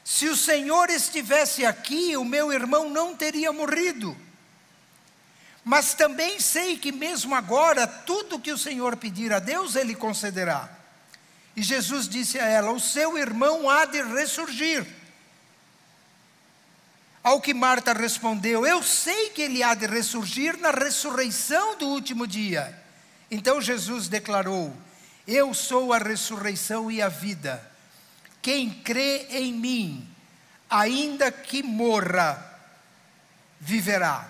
se 0.06 0.28
o 0.28 0.38
Senhor 0.38 0.92
estivesse 0.92 1.66
aqui, 1.66 2.16
o 2.16 2.24
meu 2.24 2.54
irmão 2.54 2.92
não 2.92 3.16
teria 3.16 3.52
morrido. 3.52 4.16
Mas 5.64 5.96
também 5.96 6.40
sei 6.40 6.78
que 6.78 6.92
mesmo 6.92 7.34
agora, 7.34 7.88
tudo 7.88 8.40
que 8.40 8.52
o 8.52 8.58
Senhor 8.58 8.96
pedir 8.98 9.34
a 9.34 9.40
Deus, 9.40 9.76
Ele 9.76 9.96
concederá. 9.96 10.70
E 11.56 11.64
Jesus 11.64 12.08
disse 12.08 12.40
a 12.40 12.46
ela: 12.46 12.72
O 12.72 12.80
seu 12.80 13.18
irmão 13.18 13.68
há 13.68 13.86
de 13.86 14.00
ressurgir. 14.04 14.86
Ao 17.26 17.42
que 17.42 17.56
Marta 17.56 17.92
respondeu: 17.92 18.68
Eu 18.68 18.84
sei 18.84 19.32
que 19.32 19.42
ele 19.42 19.64
há 19.64 19.74
de 19.74 19.88
ressurgir 19.88 20.60
na 20.60 20.70
ressurreição 20.70 21.76
do 21.76 21.88
último 21.88 22.28
dia. 22.28 22.80
Então 23.32 23.60
Jesus 23.60 24.08
declarou: 24.08 24.72
Eu 25.26 25.52
sou 25.52 25.92
a 25.92 25.98
ressurreição 25.98 26.92
e 26.92 27.02
a 27.02 27.10
vida. 27.10 27.68
Quem 28.44 28.70
crê 28.70 29.26
em 29.32 29.52
mim, 29.52 30.08
ainda 30.70 31.32
que 31.32 31.64
morra, 31.64 32.46
viverá. 33.60 34.30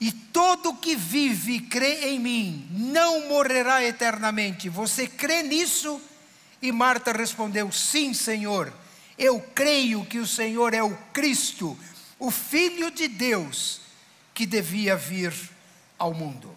E 0.00 0.12
todo 0.12 0.76
que 0.76 0.94
vive 0.94 1.54
e 1.54 1.60
crê 1.62 2.10
em 2.10 2.20
mim 2.20 2.68
não 2.70 3.26
morrerá 3.26 3.82
eternamente. 3.82 4.68
Você 4.68 5.08
crê 5.08 5.42
nisso? 5.42 6.00
E 6.62 6.70
Marta 6.70 7.10
respondeu: 7.10 7.72
Sim, 7.72 8.14
Senhor. 8.14 8.72
Eu 9.22 9.40
creio 9.40 10.04
que 10.04 10.18
o 10.18 10.26
Senhor 10.26 10.74
é 10.74 10.82
o 10.82 10.96
Cristo, 11.12 11.78
o 12.18 12.28
Filho 12.28 12.90
de 12.90 13.06
Deus, 13.06 13.80
que 14.34 14.44
devia 14.44 14.96
vir 14.96 15.32
ao 15.96 16.12
mundo. 16.12 16.52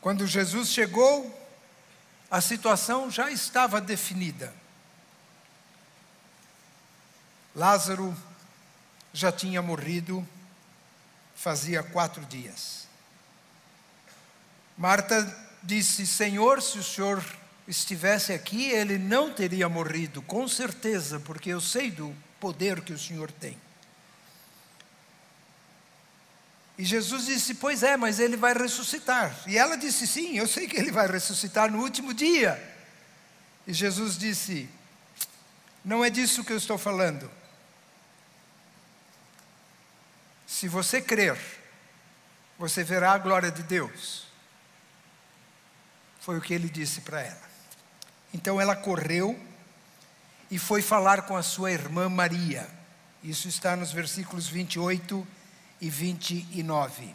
Quando 0.00 0.26
Jesus 0.26 0.70
chegou, 0.70 1.30
a 2.30 2.40
situação 2.40 3.10
já 3.10 3.30
estava 3.30 3.78
definida. 3.78 4.54
Lázaro 7.54 8.16
já 9.12 9.30
tinha 9.30 9.60
morrido, 9.60 10.26
fazia 11.34 11.82
quatro 11.82 12.24
dias. 12.24 12.88
Marta 14.74 15.22
disse: 15.62 16.06
Senhor, 16.06 16.62
se 16.62 16.78
o 16.78 16.82
senhor 16.82 17.22
estivesse 17.66 18.32
aqui, 18.32 18.70
ele 18.70 18.98
não 18.98 19.32
teria 19.32 19.68
morrido, 19.68 20.22
com 20.22 20.46
certeza, 20.46 21.18
porque 21.20 21.50
eu 21.50 21.60
sei 21.60 21.90
do 21.90 22.14
poder 22.38 22.80
que 22.80 22.92
o 22.92 22.98
senhor 22.98 23.30
tem. 23.30 23.58
E 26.78 26.84
Jesus 26.84 27.26
disse: 27.26 27.54
Pois 27.54 27.82
é, 27.82 27.96
mas 27.96 28.20
ele 28.20 28.36
vai 28.36 28.52
ressuscitar. 28.52 29.34
E 29.46 29.56
ela 29.56 29.76
disse: 29.76 30.06
Sim, 30.06 30.36
eu 30.36 30.46
sei 30.46 30.68
que 30.68 30.76
ele 30.76 30.92
vai 30.92 31.06
ressuscitar 31.06 31.70
no 31.70 31.80
último 31.80 32.12
dia. 32.12 32.62
E 33.66 33.72
Jesus 33.72 34.18
disse: 34.18 34.68
Não 35.84 36.04
é 36.04 36.10
disso 36.10 36.44
que 36.44 36.52
eu 36.52 36.58
estou 36.58 36.76
falando. 36.76 37.30
Se 40.46 40.68
você 40.68 41.00
crer, 41.00 41.38
você 42.58 42.84
verá 42.84 43.12
a 43.12 43.18
glória 43.18 43.50
de 43.50 43.62
Deus. 43.62 44.26
Foi 46.20 46.36
o 46.36 46.40
que 46.40 46.54
ele 46.54 46.68
disse 46.68 47.00
para 47.00 47.22
ela. 47.22 47.45
Então 48.32 48.60
ela 48.60 48.76
correu 48.76 49.38
e 50.50 50.58
foi 50.58 50.82
falar 50.82 51.22
com 51.22 51.36
a 51.36 51.42
sua 51.42 51.72
irmã 51.72 52.08
Maria. 52.08 52.68
Isso 53.22 53.48
está 53.48 53.74
nos 53.74 53.92
versículos 53.92 54.46
28 54.46 55.26
e 55.80 55.90
29. 55.90 57.14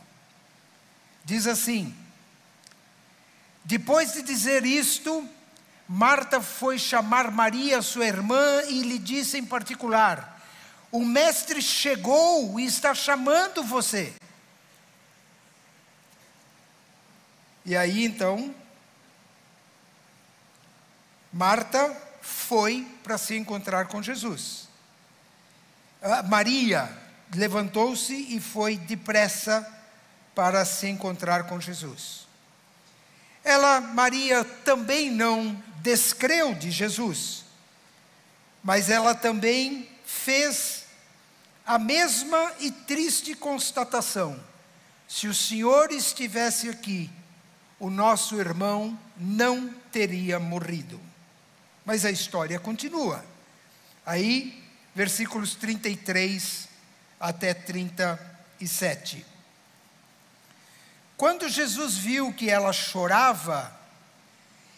Diz 1.24 1.47
assim: 1.47 1.95
Depois 3.63 4.13
de 4.13 4.21
dizer 4.21 4.65
isto, 4.65 5.28
Marta 5.88 6.41
foi 6.41 6.80
chamar 6.80 7.32
Maria, 7.32 7.82
sua 7.82 8.06
irmã, 8.06 8.63
e 8.67 8.82
lhe 8.82 8.97
disse 8.97 9.38
em 9.38 9.45
particular: 9.45 10.41
O 10.91 11.06
mestre 11.06 11.62
chegou 11.62 12.60
e 12.60 12.65
está 12.65 12.93
chamando 12.93 13.63
você. 13.63 14.13
E 17.65 17.76
aí 17.76 18.04
então, 18.04 18.56
Marta 21.32 21.96
foi 22.22 22.88
para 23.04 23.17
se 23.17 23.36
encontrar 23.36 23.88
com 23.88 24.02
Jesus. 24.02 24.67
Ah, 26.02 26.24
Maria 26.24 26.89
levantou-se 27.34 28.13
e 28.13 28.39
foi 28.39 28.78
depressa 28.78 29.67
para 30.36 30.65
se 30.65 30.88
encontrar 30.88 31.44
com 31.44 31.60
Jesus. 31.60 32.28
Ela, 33.44 33.82
Maria, 33.82 34.44
também 34.44 35.10
não 35.10 35.62
descreu 35.78 36.54
de 36.54 36.70
Jesus, 36.70 37.44
mas 38.63 38.89
ela 38.89 39.15
também 39.15 39.89
fez 40.06 40.86
a 41.65 41.80
mesma 41.80 42.54
e 42.60 42.70
triste 42.72 43.34
constatação: 43.34 44.39
se 45.08 45.28
o 45.28 45.34
Senhor 45.34 45.91
estivesse 45.91 46.70
aqui, 46.70 47.10
o 47.80 47.89
nosso 47.89 48.39
irmão 48.39 48.98
não 49.17 49.70
teria 49.91 50.39
morrido. 50.39 51.11
Mas 51.91 52.06
a 52.06 52.10
história 52.10 52.58
continua. 52.58 53.21
Aí, 54.06 54.63
versículos 54.95 55.56
33 55.56 56.69
até 57.19 57.54
37. 57.54 59.25
Quando 61.17 61.49
Jesus 61.49 61.97
viu 61.97 62.32
que 62.32 62.49
ela 62.49 62.71
chorava 62.71 63.77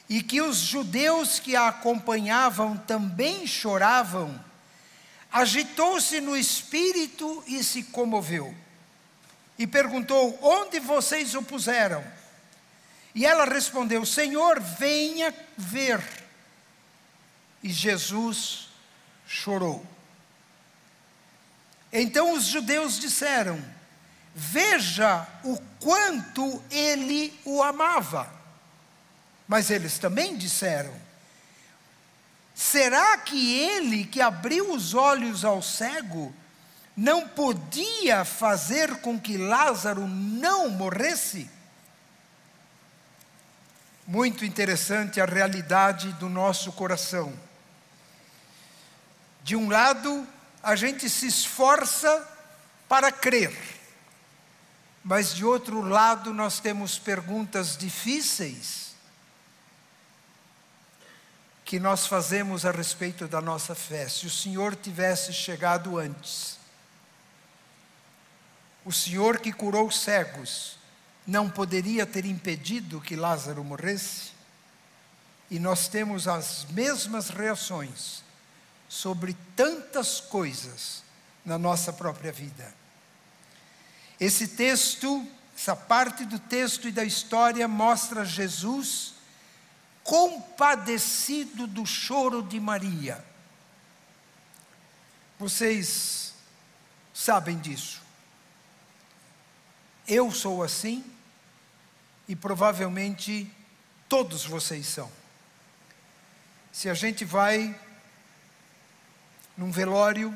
e 0.09 0.23
que 0.23 0.41
os 0.41 0.57
judeus 0.57 1.37
que 1.37 1.55
a 1.55 1.67
acompanhavam 1.67 2.77
também 2.77 3.45
choravam, 3.45 4.43
agitou-se 5.31 6.19
no 6.19 6.35
espírito 6.35 7.43
e 7.45 7.63
se 7.63 7.83
comoveu. 7.83 8.55
E 9.59 9.67
perguntou: 9.67 10.39
Onde 10.41 10.79
vocês 10.79 11.35
o 11.35 11.43
puseram? 11.43 12.03
E 13.13 13.23
ela 13.23 13.45
respondeu: 13.45 14.03
Senhor, 14.03 14.59
venha 14.59 15.31
ver. 15.55 16.22
E 17.63 17.71
Jesus 17.71 18.67
chorou. 19.25 19.85
Então 21.91 22.33
os 22.33 22.43
judeus 22.43 22.99
disseram: 22.99 23.63
Veja 24.35 25.27
o 25.43 25.57
quanto 25.79 26.61
ele 26.69 27.39
o 27.45 27.63
amava. 27.63 28.29
Mas 29.47 29.69
eles 29.69 29.97
também 29.97 30.35
disseram: 30.35 30.93
Será 32.55 33.17
que 33.17 33.59
ele 33.59 34.05
que 34.05 34.21
abriu 34.21 34.73
os 34.73 34.93
olhos 34.93 35.45
ao 35.45 35.61
cego 35.61 36.33
não 36.95 37.27
podia 37.27 38.23
fazer 38.23 38.97
com 38.97 39.19
que 39.19 39.37
Lázaro 39.37 40.07
não 40.07 40.69
morresse? 40.69 41.49
Muito 44.05 44.43
interessante 44.45 45.21
a 45.21 45.25
realidade 45.25 46.11
do 46.13 46.27
nosso 46.27 46.71
coração. 46.73 47.33
De 49.43 49.55
um 49.55 49.69
lado, 49.69 50.25
a 50.61 50.75
gente 50.75 51.09
se 51.09 51.27
esforça 51.27 52.25
para 52.87 53.11
crer, 53.11 53.53
mas 55.03 55.35
de 55.35 55.43
outro 55.43 55.81
lado 55.81 56.33
nós 56.33 56.61
temos 56.61 56.97
perguntas 56.97 57.75
difíceis 57.75 58.95
que 61.65 61.79
nós 61.79 62.07
fazemos 62.07 62.65
a 62.65 62.71
respeito 62.71 63.27
da 63.27 63.41
nossa 63.41 63.75
fé. 63.75 64.07
Se 64.07 64.25
o 64.25 64.29
Senhor 64.29 64.75
tivesse 64.75 65.33
chegado 65.33 65.97
antes, 65.97 66.57
o 68.85 68.91
Senhor 68.93 69.39
que 69.39 69.51
curou 69.51 69.91
cegos 69.91 70.77
não 71.25 71.49
poderia 71.49 72.05
ter 72.05 72.25
impedido 72.25 73.01
que 73.01 73.15
Lázaro 73.15 73.63
morresse? 73.63 74.31
E 75.49 75.59
nós 75.59 75.87
temos 75.87 76.27
as 76.27 76.65
mesmas 76.69 77.29
reações 77.29 78.23
sobre 78.93 79.35
tantas 79.55 80.19
coisas 80.19 81.01
na 81.43 81.57
nossa 81.57 81.91
própria 81.91 82.31
vida. 82.31 82.71
Esse 84.19 84.49
texto, 84.49 85.27
essa 85.57 85.75
parte 85.75 86.23
do 86.25 86.37
texto 86.37 86.87
e 86.87 86.91
da 86.91 87.03
história 87.03 87.67
mostra 87.67 88.23
Jesus 88.23 89.15
compadecido 90.03 91.65
do 91.65 91.87
choro 91.87 92.43
de 92.43 92.59
Maria. 92.59 93.25
Vocês 95.39 96.35
sabem 97.11 97.57
disso. 97.57 97.99
Eu 100.07 100.31
sou 100.31 100.61
assim 100.61 101.03
e 102.27 102.35
provavelmente 102.35 103.51
todos 104.07 104.45
vocês 104.45 104.85
são. 104.85 105.11
Se 106.71 106.87
a 106.91 106.93
gente 106.93 107.25
vai 107.25 107.75
num 109.57 109.71
velório 109.71 110.35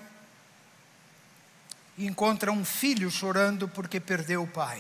e 1.98 2.06
encontra 2.06 2.52
um 2.52 2.64
filho 2.64 3.10
chorando 3.10 3.68
porque 3.68 4.00
perdeu 4.00 4.44
o 4.44 4.48
pai. 4.48 4.80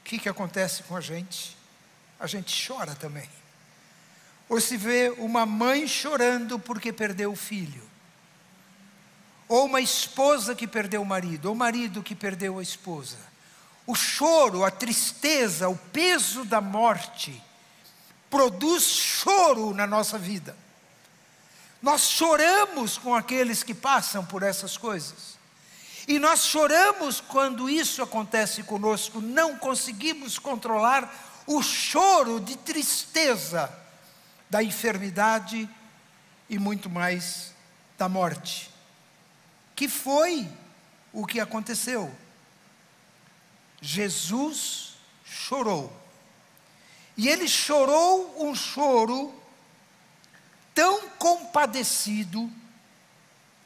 O 0.00 0.04
que, 0.04 0.18
que 0.18 0.28
acontece 0.28 0.82
com 0.82 0.96
a 0.96 1.00
gente? 1.00 1.56
A 2.20 2.26
gente 2.26 2.66
chora 2.66 2.94
também. 2.94 3.28
Ou 4.48 4.60
se 4.60 4.76
vê 4.76 5.12
uma 5.18 5.44
mãe 5.44 5.88
chorando 5.88 6.58
porque 6.58 6.92
perdeu 6.92 7.32
o 7.32 7.36
filho. 7.36 7.82
Ou 9.48 9.64
uma 9.66 9.80
esposa 9.80 10.54
que 10.54 10.66
perdeu 10.66 11.02
o 11.02 11.06
marido, 11.06 11.46
ou 11.46 11.54
marido 11.54 12.02
que 12.02 12.14
perdeu 12.14 12.58
a 12.58 12.62
esposa. 12.62 13.16
O 13.86 13.94
choro, 13.94 14.64
a 14.64 14.70
tristeza, 14.70 15.68
o 15.68 15.76
peso 15.76 16.44
da 16.44 16.60
morte 16.60 17.42
produz 18.28 18.82
choro 18.82 19.72
na 19.72 19.86
nossa 19.86 20.18
vida. 20.18 20.56
Nós 21.82 22.08
choramos 22.08 22.98
com 22.98 23.14
aqueles 23.14 23.62
que 23.62 23.74
passam 23.74 24.24
por 24.24 24.42
essas 24.42 24.76
coisas. 24.76 25.36
E 26.08 26.18
nós 26.18 26.44
choramos 26.44 27.20
quando 27.20 27.68
isso 27.68 28.02
acontece 28.02 28.62
conosco, 28.62 29.20
não 29.20 29.56
conseguimos 29.56 30.38
controlar 30.38 31.42
o 31.46 31.62
choro 31.62 32.40
de 32.40 32.56
tristeza 32.56 33.72
da 34.48 34.62
enfermidade 34.62 35.68
e 36.48 36.58
muito 36.58 36.88
mais 36.88 37.52
da 37.98 38.08
morte. 38.08 38.70
Que 39.74 39.88
foi 39.88 40.48
o 41.12 41.26
que 41.26 41.40
aconteceu. 41.40 42.14
Jesus 43.80 44.94
chorou. 45.24 45.92
E 47.16 47.28
ele 47.28 47.48
chorou 47.48 48.48
um 48.48 48.54
choro 48.54 49.34
tão 50.76 51.08
compadecido, 51.18 52.52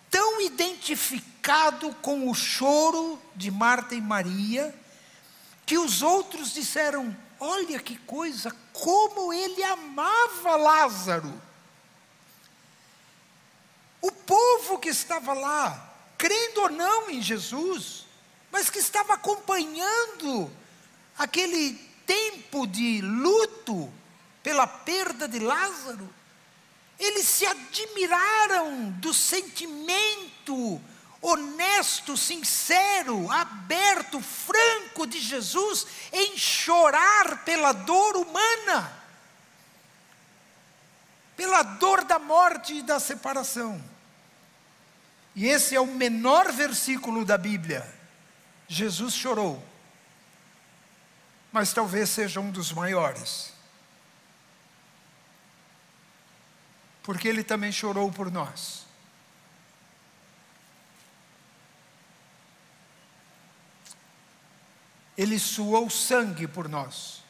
tão 0.08 0.40
identificado 0.40 1.92
com 1.94 2.30
o 2.30 2.34
choro 2.36 3.20
de 3.34 3.50
Marta 3.50 3.96
e 3.96 4.00
Maria, 4.00 4.72
que 5.66 5.76
os 5.76 6.02
outros 6.02 6.54
disseram: 6.54 7.14
Olha 7.40 7.80
que 7.80 7.96
coisa, 7.96 8.54
como 8.72 9.32
ele 9.32 9.60
amava 9.64 10.54
Lázaro. 10.54 11.42
O 14.00 14.12
povo 14.12 14.78
que 14.78 14.88
estava 14.88 15.32
lá, 15.32 15.92
crendo 16.16 16.60
ou 16.62 16.70
não 16.70 17.10
em 17.10 17.20
Jesus, 17.20 18.06
mas 18.52 18.70
que 18.70 18.78
estava 18.78 19.14
acompanhando 19.14 20.48
aquele 21.18 21.74
tempo 22.06 22.68
de 22.68 23.00
luto 23.00 23.92
pela 24.44 24.66
perda 24.66 25.26
de 25.26 25.40
Lázaro, 25.40 26.19
eles 27.00 27.26
se 27.26 27.46
admiraram 27.46 28.90
do 28.92 29.14
sentimento 29.14 30.80
honesto, 31.22 32.16
sincero, 32.16 33.30
aberto, 33.30 34.20
franco 34.20 35.06
de 35.06 35.18
Jesus 35.18 35.86
em 36.12 36.36
chorar 36.36 37.42
pela 37.44 37.72
dor 37.72 38.16
humana, 38.16 38.92
pela 41.36 41.62
dor 41.62 42.04
da 42.04 42.18
morte 42.18 42.74
e 42.74 42.82
da 42.82 43.00
separação. 43.00 43.82
E 45.34 45.46
esse 45.46 45.74
é 45.74 45.80
o 45.80 45.86
menor 45.86 46.52
versículo 46.52 47.24
da 47.24 47.38
Bíblia. 47.38 47.86
Jesus 48.68 49.14
chorou, 49.14 49.62
mas 51.50 51.72
talvez 51.72 52.10
seja 52.10 52.40
um 52.40 52.50
dos 52.50 52.72
maiores. 52.72 53.49
Porque 57.02 57.28
ele 57.28 57.42
também 57.42 57.72
chorou 57.72 58.10
por 58.12 58.30
nós. 58.30 58.86
Ele 65.16 65.38
suou 65.38 65.90
sangue 65.90 66.46
por 66.46 66.68
nós. 66.68 67.22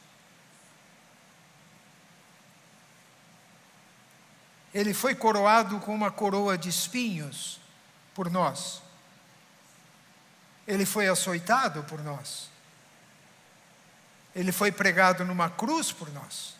Ele 4.73 4.93
foi 4.93 5.13
coroado 5.13 5.79
com 5.81 5.93
uma 5.93 6.09
coroa 6.09 6.57
de 6.57 6.69
espinhos 6.69 7.59
por 8.13 8.29
nós. 8.29 8.81
Ele 10.65 10.85
foi 10.85 11.09
açoitado 11.09 11.83
por 11.83 12.01
nós. 12.01 12.49
Ele 14.33 14.51
foi 14.51 14.71
pregado 14.71 15.25
numa 15.25 15.49
cruz 15.49 15.91
por 15.91 16.09
nós. 16.13 16.55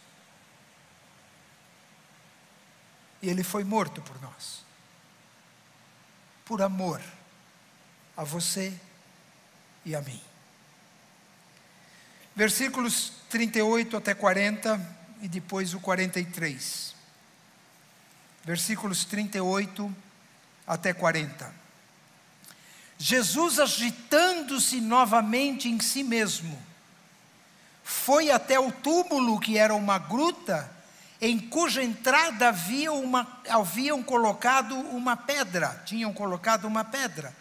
E 3.22 3.30
ele 3.30 3.44
foi 3.44 3.64
morto 3.64 4.02
por 4.02 4.20
nós. 4.22 4.64
Por 6.46 6.62
amor 6.62 7.02
a 8.18 8.24
você 8.24 8.74
e 9.86 9.96
a 9.96 10.02
mim 10.02 10.22
versículos 12.36 13.12
38 13.30 13.98
até 13.98 14.14
40 14.14 14.80
e 15.22 15.28
depois 15.28 15.74
o 15.74 15.80
43. 15.80 16.96
Versículos 18.44 19.06
38 19.06 19.96
até 20.66 20.94
40. 20.94 21.54
Jesus, 22.98 23.60
agitando-se 23.60 24.80
novamente 24.80 25.70
em 25.70 25.80
si 25.80 26.04
mesmo, 26.04 26.60
foi 27.84 28.32
até 28.32 28.60
o 28.60 28.72
túmulo, 28.72 29.40
que 29.40 29.58
era 29.58 29.74
uma 29.74 29.98
gruta, 29.98 30.70
em 31.22 31.38
cuja 31.38 31.84
entrada 31.84 32.48
havia 32.48 32.92
uma, 32.92 33.40
haviam 33.48 34.02
colocado 34.02 34.76
uma 34.76 35.16
pedra, 35.16 35.84
tinham 35.86 36.12
colocado 36.12 36.66
uma 36.66 36.84
pedra. 36.84 37.32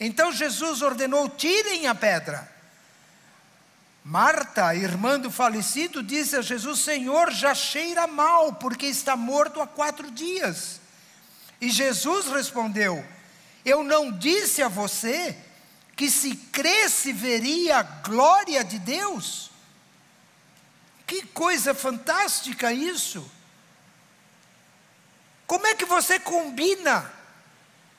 Então 0.00 0.32
Jesus 0.32 0.82
ordenou: 0.82 1.28
tirem 1.28 1.86
a 1.86 1.94
pedra. 1.94 2.50
Marta, 4.04 4.74
irmã 4.74 5.20
do 5.20 5.30
falecido, 5.30 6.02
disse 6.02 6.34
a 6.34 6.42
Jesus: 6.42 6.80
Senhor, 6.80 7.30
já 7.30 7.54
cheira 7.54 8.08
mal, 8.08 8.54
porque 8.54 8.86
está 8.86 9.16
morto 9.16 9.62
há 9.62 9.66
quatro 9.68 10.10
dias. 10.10 10.80
E 11.60 11.70
Jesus 11.70 12.26
respondeu: 12.26 13.06
Eu 13.64 13.84
não 13.84 14.10
disse 14.10 14.60
a 14.60 14.66
você 14.66 15.36
que 15.94 16.10
se 16.10 16.34
cresce 16.34 17.12
veria 17.12 17.78
a 17.78 17.82
glória 17.84 18.64
de 18.64 18.80
Deus? 18.80 19.51
Que 21.12 21.26
coisa 21.26 21.74
fantástica 21.74 22.72
isso! 22.72 23.30
Como 25.46 25.66
é 25.66 25.74
que 25.74 25.84
você 25.84 26.18
combina 26.18 27.12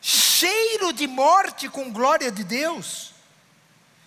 cheiro 0.02 0.92
de 0.92 1.06
morte 1.06 1.70
com 1.70 1.94
glória 1.94 2.32
de 2.32 2.44
Deus? 2.44 3.14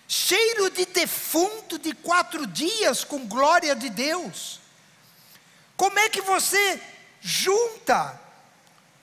cheiro 0.09 0.69
de 0.69 0.85
defunto 0.85 1.77
de 1.77 1.93
quatro 1.93 2.47
dias 2.47 3.03
com 3.03 3.27
glória 3.27 3.75
de 3.75 3.89
Deus. 3.89 4.61
Como 5.75 5.99
é 5.99 6.09
que 6.09 6.21
você 6.21 6.81
junta 7.19 8.17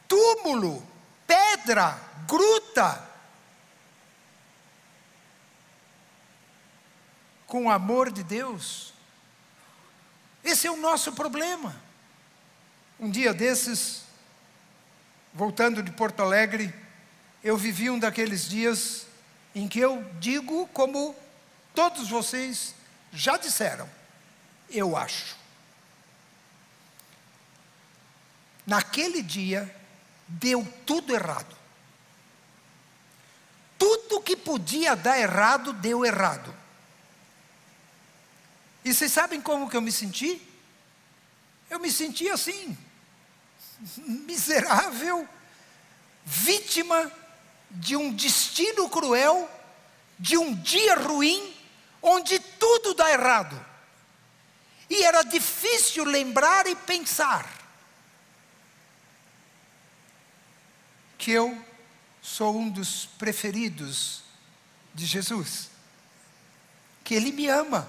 túmulo, 0.09 0.87
pedra, 1.27 1.99
gruta, 2.27 3.07
com 7.47 7.67
o 7.67 7.71
amor 7.71 8.11
de 8.11 8.23
Deus? 8.23 8.94
Esse 10.45 10.67
é 10.67 10.71
o 10.71 10.77
nosso 10.77 11.13
problema. 11.13 11.75
Um 13.01 13.11
dia 13.11 13.33
desses, 13.33 14.03
voltando 15.33 15.83
de 15.83 15.91
Porto 15.91 16.21
Alegre, 16.21 16.73
eu 17.43 17.57
vivi 17.57 17.89
um 17.89 17.99
daqueles 17.99 18.49
dias 18.49 19.07
em 19.55 19.67
que 19.67 19.81
eu 19.81 20.03
digo 20.21 20.67
como 20.69 21.17
todos 21.75 22.09
vocês 22.09 22.75
já 23.13 23.37
disseram, 23.37 23.89
eu 24.71 24.97
acho. 24.97 25.37
Naquele 28.67 29.23
dia, 29.23 29.75
deu 30.27 30.67
tudo 30.87 31.15
errado. 31.15 31.55
Tudo 33.79 34.21
que 34.21 34.37
podia 34.37 34.97
dar 34.97 35.19
errado, 35.19 35.73
deu 35.73 36.05
errado. 36.05 36.55
E 38.85 38.93
vocês 38.93 39.11
sabem 39.11 39.41
como 39.41 39.69
que 39.69 39.77
eu 39.77 39.81
me 39.81 39.91
senti? 39.91 40.41
Eu 41.71 41.81
me 41.81 41.91
senti 41.91 42.29
assim, 42.29 42.77
miserável, 43.97 45.27
vítima 46.25 47.11
de 47.71 47.97
um 47.97 48.13
destino 48.13 48.89
cruel, 48.89 49.51
de 50.19 50.37
um 50.37 50.55
dia 50.55 50.95
ruim, 50.97 51.55
onde 52.03 52.39
tudo 52.39 52.95
dá 52.95 53.11
errado. 53.11 53.65
E 54.89 55.03
era 55.03 55.23
difícil 55.23 56.05
lembrar 56.05 56.67
e 56.67 56.77
pensar 56.77 57.49
que 61.17 61.31
eu 61.31 61.59
sou 62.21 62.55
um 62.57 62.69
dos 62.69 63.07
preferidos 63.07 64.23
de 64.95 65.07
Jesus, 65.07 65.71
que 67.03 67.15
Ele 67.15 67.33
me 67.33 67.49
ama, 67.49 67.89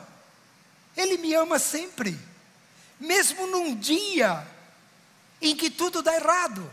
Ele 0.95 1.17
me 1.17 1.33
ama 1.33 1.59
sempre, 1.59 2.17
mesmo 2.99 3.47
num 3.47 3.75
dia 3.75 4.45
em 5.41 5.55
que 5.55 5.69
tudo 5.69 6.01
dá 6.01 6.15
errado. 6.15 6.71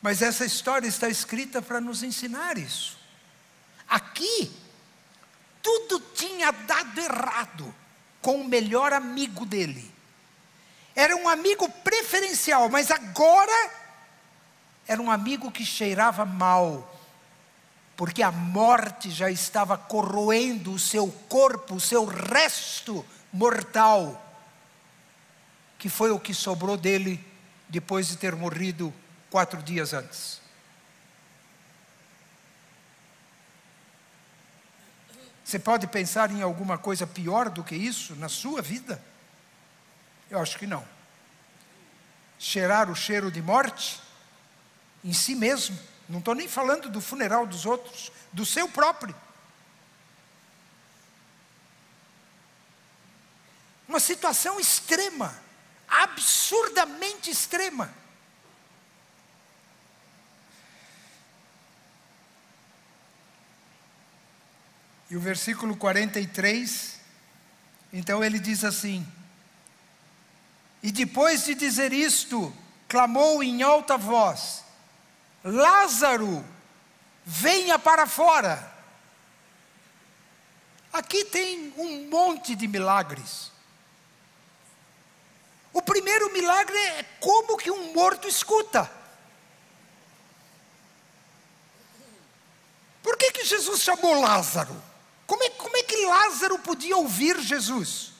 Mas 0.00 0.20
essa 0.20 0.44
história 0.44 0.86
está 0.86 1.08
escrita 1.08 1.62
para 1.62 1.80
nos 1.80 2.02
ensinar 2.02 2.58
isso. 2.58 2.98
Aqui, 3.88 4.50
tudo 5.62 6.00
tinha 6.14 6.50
dado 6.50 7.00
errado 7.00 7.74
com 8.20 8.40
o 8.40 8.48
melhor 8.48 8.92
amigo 8.92 9.46
dele. 9.46 9.92
Era 10.94 11.16
um 11.16 11.28
amigo 11.28 11.68
preferencial, 11.68 12.68
mas 12.68 12.90
agora 12.90 13.70
era 14.86 15.00
um 15.00 15.10
amigo 15.10 15.50
que 15.50 15.64
cheirava 15.64 16.24
mal, 16.24 16.91
porque 17.96 18.22
a 18.22 18.32
morte 18.32 19.10
já 19.10 19.30
estava 19.30 19.76
corroendo 19.76 20.72
o 20.72 20.78
seu 20.78 21.10
corpo, 21.28 21.74
o 21.74 21.80
seu 21.80 22.04
resto 22.04 23.04
mortal, 23.32 24.20
que 25.78 25.88
foi 25.88 26.10
o 26.10 26.18
que 26.18 26.32
sobrou 26.32 26.76
dele 26.76 27.24
depois 27.68 28.08
de 28.08 28.16
ter 28.16 28.34
morrido 28.34 28.92
quatro 29.30 29.62
dias 29.62 29.92
antes. 29.92 30.40
Você 35.44 35.58
pode 35.58 35.86
pensar 35.86 36.30
em 36.30 36.40
alguma 36.40 36.78
coisa 36.78 37.06
pior 37.06 37.50
do 37.50 37.62
que 37.62 37.74
isso 37.74 38.14
na 38.16 38.28
sua 38.28 38.62
vida? 38.62 39.02
Eu 40.30 40.40
acho 40.40 40.58
que 40.58 40.66
não. 40.66 40.82
Cheirar 42.38 42.90
o 42.90 42.96
cheiro 42.96 43.30
de 43.30 43.42
morte 43.42 44.00
em 45.04 45.12
si 45.12 45.34
mesmo, 45.34 45.78
não 46.08 46.18
estou 46.18 46.34
nem 46.34 46.48
falando 46.48 46.90
do 46.90 47.00
funeral 47.00 47.46
dos 47.46 47.64
outros, 47.64 48.10
do 48.32 48.44
seu 48.44 48.68
próprio. 48.68 49.14
Uma 53.88 54.00
situação 54.00 54.58
extrema, 54.58 55.34
absurdamente 55.88 57.30
extrema. 57.30 57.92
E 65.10 65.16
o 65.16 65.20
versículo 65.20 65.76
43, 65.76 66.98
então 67.92 68.24
ele 68.24 68.38
diz 68.38 68.64
assim: 68.64 69.06
E 70.82 70.90
depois 70.90 71.44
de 71.44 71.54
dizer 71.54 71.92
isto, 71.92 72.50
clamou 72.88 73.42
em 73.42 73.62
alta 73.62 73.98
voz: 73.98 74.61
Lázaro, 75.44 76.44
venha 77.24 77.78
para 77.78 78.06
fora. 78.06 78.72
Aqui 80.92 81.24
tem 81.24 81.72
um 81.76 82.08
monte 82.08 82.54
de 82.54 82.68
milagres. 82.68 83.50
O 85.72 85.80
primeiro 85.80 86.30
milagre 86.32 86.76
é 86.76 87.02
como 87.18 87.56
que 87.56 87.70
um 87.70 87.92
morto 87.94 88.28
escuta. 88.28 88.90
Por 93.02 93.16
que, 93.16 93.32
que 93.32 93.44
Jesus 93.44 93.80
chamou 93.80 94.20
Lázaro? 94.20 94.80
Como 95.26 95.42
é, 95.42 95.50
como 95.50 95.76
é 95.76 95.82
que 95.82 96.06
Lázaro 96.06 96.58
podia 96.58 96.96
ouvir 96.96 97.40
Jesus? 97.40 98.12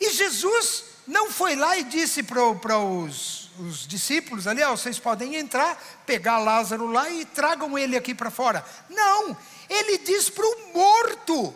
E 0.00 0.10
Jesus 0.10 0.84
não 1.06 1.30
foi 1.30 1.54
lá 1.54 1.78
e 1.78 1.84
disse 1.84 2.22
para 2.22 2.78
os, 2.78 3.43
os, 3.58 3.86
discípulos 3.86 4.46
ali: 4.46 4.64
oh, 4.64 4.76
vocês 4.76 4.98
podem 4.98 5.36
entrar, 5.36 5.80
pegar 6.06 6.38
Lázaro 6.38 6.86
lá 6.86 7.08
e 7.10 7.24
tragam 7.24 7.78
ele 7.78 7.96
aqui 7.96 8.14
para 8.14 8.30
fora. 8.30 8.64
Não, 8.88 9.36
ele 9.68 9.98
diz 9.98 10.30
para 10.30 10.46
o 10.46 10.72
morto: 10.72 11.54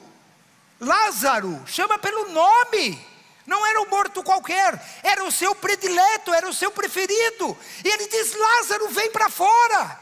Lázaro, 0.80 1.62
chama 1.66 1.98
pelo 1.98 2.28
nome. 2.30 3.06
Não 3.46 3.66
era 3.66 3.80
um 3.80 3.88
morto 3.88 4.22
qualquer, 4.22 4.78
era 5.02 5.24
o 5.24 5.32
seu 5.32 5.54
predileto, 5.54 6.34
era 6.34 6.46
o 6.46 6.52
seu 6.52 6.70
preferido. 6.70 7.56
E 7.84 7.88
ele 7.88 8.06
diz: 8.08 8.34
Lázaro, 8.34 8.88
vem 8.88 9.10
para 9.10 9.30
fora. 9.30 10.00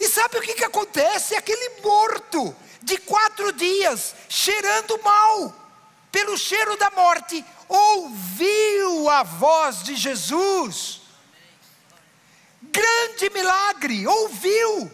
E 0.00 0.08
sabe 0.08 0.38
o 0.38 0.42
que, 0.42 0.54
que 0.54 0.64
acontece? 0.64 1.34
Aquele 1.34 1.80
morto 1.80 2.54
de 2.82 2.98
quatro 2.98 3.52
dias, 3.52 4.14
cheirando 4.28 5.00
mal, 5.02 5.54
pelo 6.10 6.36
cheiro 6.38 6.76
da 6.76 6.90
morte, 6.90 7.44
ouviu 7.68 9.08
a 9.08 9.22
voz 9.22 9.82
de 9.82 9.94
Jesus. 9.94 11.02
Grande 12.62 13.30
milagre, 13.30 14.06
ouviu. 14.06 14.90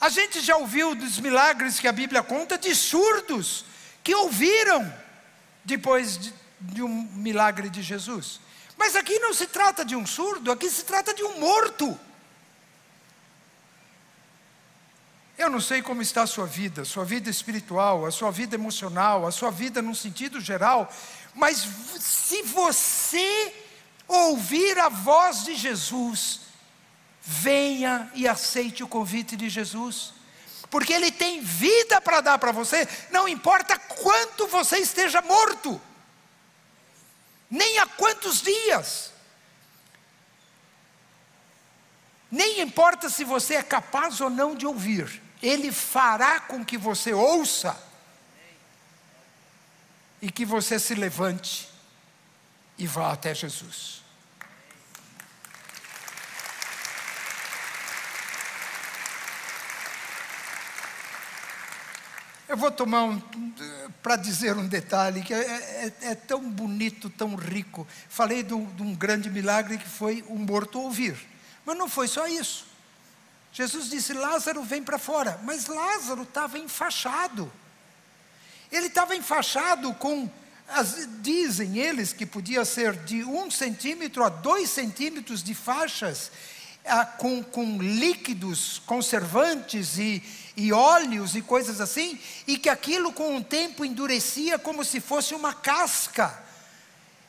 A 0.00 0.08
gente 0.08 0.40
já 0.40 0.56
ouviu 0.56 0.94
dos 0.94 1.18
milagres 1.20 1.78
que 1.78 1.88
a 1.88 1.92
Bíblia 1.92 2.22
conta 2.22 2.58
de 2.58 2.74
surdos 2.74 3.64
que 4.02 4.14
ouviram 4.14 4.92
depois 5.64 6.18
de, 6.18 6.34
de, 6.60 6.82
um 6.82 6.88
milagre 6.88 7.70
de 7.70 7.82
Jesus. 7.82 8.40
Mas 8.76 8.96
aqui 8.96 9.18
não 9.20 9.32
se 9.32 9.46
trata 9.46 9.84
de 9.84 9.94
um 9.94 10.04
surdo, 10.04 10.50
aqui 10.50 10.68
se 10.68 10.84
trata 10.84 11.14
de 11.14 11.22
um 11.22 11.38
morto. 11.38 11.98
Eu 15.38 15.48
não 15.48 15.60
sei 15.60 15.82
como 15.82 16.02
está 16.02 16.22
a 16.22 16.26
sua 16.26 16.46
vida, 16.46 16.84
sua 16.84 17.04
vida 17.04 17.30
espiritual, 17.30 18.04
a 18.04 18.10
sua 18.10 18.30
vida 18.30 18.54
emocional, 18.54 19.26
a 19.26 19.30
sua 19.30 19.50
vida 19.50 19.80
no 19.80 19.94
sentido 19.94 20.40
geral, 20.40 20.92
mas 21.34 21.66
se 21.98 22.42
você 22.42 23.54
ouvir 24.06 24.78
a 24.78 24.88
voz 24.88 25.44
de 25.44 25.54
Jesus, 25.54 26.40
venha 27.20 28.10
e 28.14 28.28
aceite 28.28 28.82
o 28.82 28.88
convite 28.88 29.36
de 29.36 29.48
Jesus. 29.48 30.12
Porque 30.70 30.92
Ele 30.92 31.10
tem 31.10 31.40
vida 31.40 32.00
para 32.00 32.20
dar 32.20 32.38
para 32.38 32.52
você, 32.52 32.88
não 33.10 33.28
importa 33.28 33.78
quanto 33.78 34.46
você 34.46 34.78
esteja 34.78 35.20
morto, 35.20 35.80
nem 37.50 37.78
há 37.78 37.86
quantos 37.86 38.40
dias, 38.40 39.12
nem 42.30 42.60
importa 42.62 43.10
se 43.10 43.24
você 43.24 43.56
é 43.56 43.62
capaz 43.62 44.20
ou 44.22 44.30
não 44.30 44.54
de 44.54 44.66
ouvir, 44.66 45.22
Ele 45.42 45.70
fará 45.70 46.40
com 46.40 46.64
que 46.64 46.78
você 46.78 47.12
ouça 47.12 47.91
e 50.22 50.30
que 50.30 50.44
você 50.44 50.78
se 50.78 50.94
levante 50.94 51.68
e 52.78 52.86
vá 52.86 53.12
até 53.12 53.34
Jesus. 53.34 54.00
Eu 62.48 62.56
vou 62.56 62.70
tomar 62.70 63.04
um. 63.04 63.20
para 64.02 64.14
dizer 64.14 64.56
um 64.56 64.68
detalhe 64.68 65.22
que 65.22 65.32
é, 65.32 65.38
é, 65.38 65.92
é, 66.02 66.14
tão 66.14 66.48
bonito, 66.50 67.08
tão 67.08 67.34
rico. 67.34 67.86
Falei 68.08 68.42
de 68.42 68.52
um, 68.52 68.66
de 68.66 68.94
grande 68.94 69.30
milagre 69.30 69.78
que 69.78 69.88
foi 69.88 70.22
um 70.28 70.36
morto 70.36 70.78
ouvir. 70.78 71.16
Mas 71.64 71.78
não 71.78 71.88
foi 71.88 72.06
só 72.06 72.28
isso. 72.28 72.66
Jesus 73.52 73.88
disse: 73.88 74.12
Lázaro, 74.12 74.62
vem 74.62 74.82
para 74.82 74.98
fora. 74.98 75.40
Mas 75.42 75.66
Lázaro 75.66 76.22
estava 76.22 76.58
enfaixado. 76.58 77.50
Ele 78.72 78.86
estava 78.86 79.14
enfaixado 79.14 79.92
com. 79.94 80.28
As, 80.66 81.06
dizem 81.20 81.76
eles 81.76 82.14
que 82.14 82.24
podia 82.24 82.64
ser 82.64 82.94
de 83.04 83.22
um 83.22 83.50
centímetro 83.50 84.24
a 84.24 84.30
dois 84.30 84.70
centímetros 84.70 85.42
de 85.42 85.54
faixas, 85.54 86.32
ah, 86.86 87.04
com, 87.04 87.44
com 87.44 87.76
líquidos 87.76 88.80
conservantes 88.86 89.98
e, 89.98 90.22
e 90.56 90.72
óleos 90.72 91.36
e 91.36 91.42
coisas 91.42 91.78
assim, 91.78 92.18
e 92.46 92.56
que 92.56 92.70
aquilo 92.70 93.12
com 93.12 93.36
o 93.36 93.44
tempo 93.44 93.84
endurecia 93.84 94.58
como 94.58 94.82
se 94.82 94.98
fosse 94.98 95.34
uma 95.34 95.52
casca. 95.52 96.42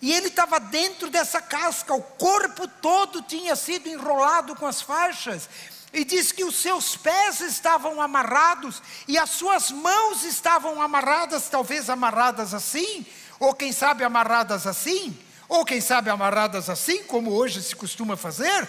E 0.01 0.13
ele 0.13 0.27
estava 0.27 0.59
dentro 0.59 1.09
dessa 1.09 1.41
casca, 1.41 1.93
o 1.93 2.01
corpo 2.01 2.65
todo 2.67 3.21
tinha 3.21 3.55
sido 3.57 3.89
enrolado 3.89 4.55
com 4.55 4.65
as 4.65 4.81
faixas. 4.81 5.49
E 5.93 6.03
diz 6.03 6.31
que 6.31 6.43
os 6.43 6.55
seus 6.55 6.97
pés 6.97 7.39
estavam 7.39 8.01
amarrados 8.01 8.81
e 9.07 9.17
as 9.17 9.29
suas 9.29 9.69
mãos 9.69 10.23
estavam 10.23 10.81
amarradas, 10.81 11.49
talvez 11.49 11.89
amarradas 11.89 12.53
assim, 12.53 13.05
ou 13.39 13.53
quem 13.53 13.71
sabe 13.71 14.03
amarradas 14.03 14.65
assim, 14.65 15.15
ou 15.47 15.63
quem 15.63 15.79
sabe 15.79 16.09
amarradas 16.09 16.67
assim, 16.69 17.03
como 17.03 17.31
hoje 17.31 17.61
se 17.61 17.75
costuma 17.75 18.17
fazer 18.17 18.67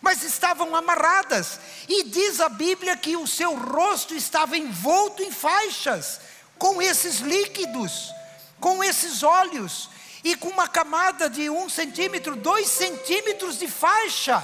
mas 0.00 0.22
estavam 0.22 0.76
amarradas. 0.76 1.58
E 1.88 2.04
diz 2.04 2.40
a 2.40 2.48
Bíblia 2.48 2.96
que 2.96 3.16
o 3.16 3.26
seu 3.26 3.56
rosto 3.56 4.14
estava 4.14 4.56
envolto 4.56 5.22
em 5.22 5.32
faixas, 5.32 6.20
com 6.58 6.80
esses 6.80 7.18
líquidos, 7.18 8.12
com 8.60 8.84
esses 8.84 9.24
óleos, 9.24 9.90
e 10.22 10.34
com 10.34 10.48
uma 10.48 10.66
camada 10.66 11.30
de 11.30 11.48
um 11.48 11.68
centímetro, 11.68 12.34
dois 12.36 12.68
centímetros 12.68 13.58
de 13.58 13.68
faixa. 13.68 14.42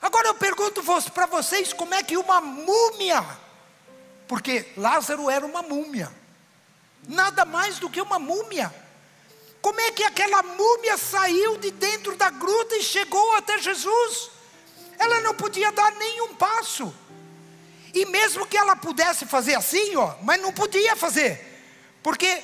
Agora 0.00 0.28
eu 0.28 0.34
pergunto 0.34 0.82
para 1.12 1.26
vocês 1.26 1.72
como 1.72 1.94
é 1.94 2.02
que 2.02 2.16
uma 2.16 2.40
múmia, 2.40 3.24
porque 4.26 4.72
Lázaro 4.76 5.28
era 5.28 5.44
uma 5.44 5.62
múmia, 5.62 6.12
nada 7.06 7.44
mais 7.44 7.78
do 7.78 7.90
que 7.90 8.00
uma 8.00 8.18
múmia. 8.18 8.72
Como 9.60 9.80
é 9.80 9.90
que 9.90 10.04
aquela 10.04 10.42
múmia 10.42 10.96
saiu 10.96 11.58
de 11.58 11.70
dentro 11.72 12.16
da 12.16 12.30
gruta 12.30 12.76
e 12.76 12.82
chegou 12.82 13.34
até 13.34 13.58
Jesus? 13.58 14.30
Ela 14.98 15.20
não 15.20 15.34
podia 15.34 15.72
dar 15.72 15.92
nenhum 15.92 16.34
passo. 16.34 16.94
E 17.92 18.04
mesmo 18.06 18.46
que 18.46 18.56
ela 18.56 18.76
pudesse 18.76 19.26
fazer 19.26 19.56
assim, 19.56 19.96
ó, 19.96 20.14
mas 20.22 20.40
não 20.40 20.52
podia 20.52 20.94
fazer. 20.94 21.44
Porque 22.02 22.42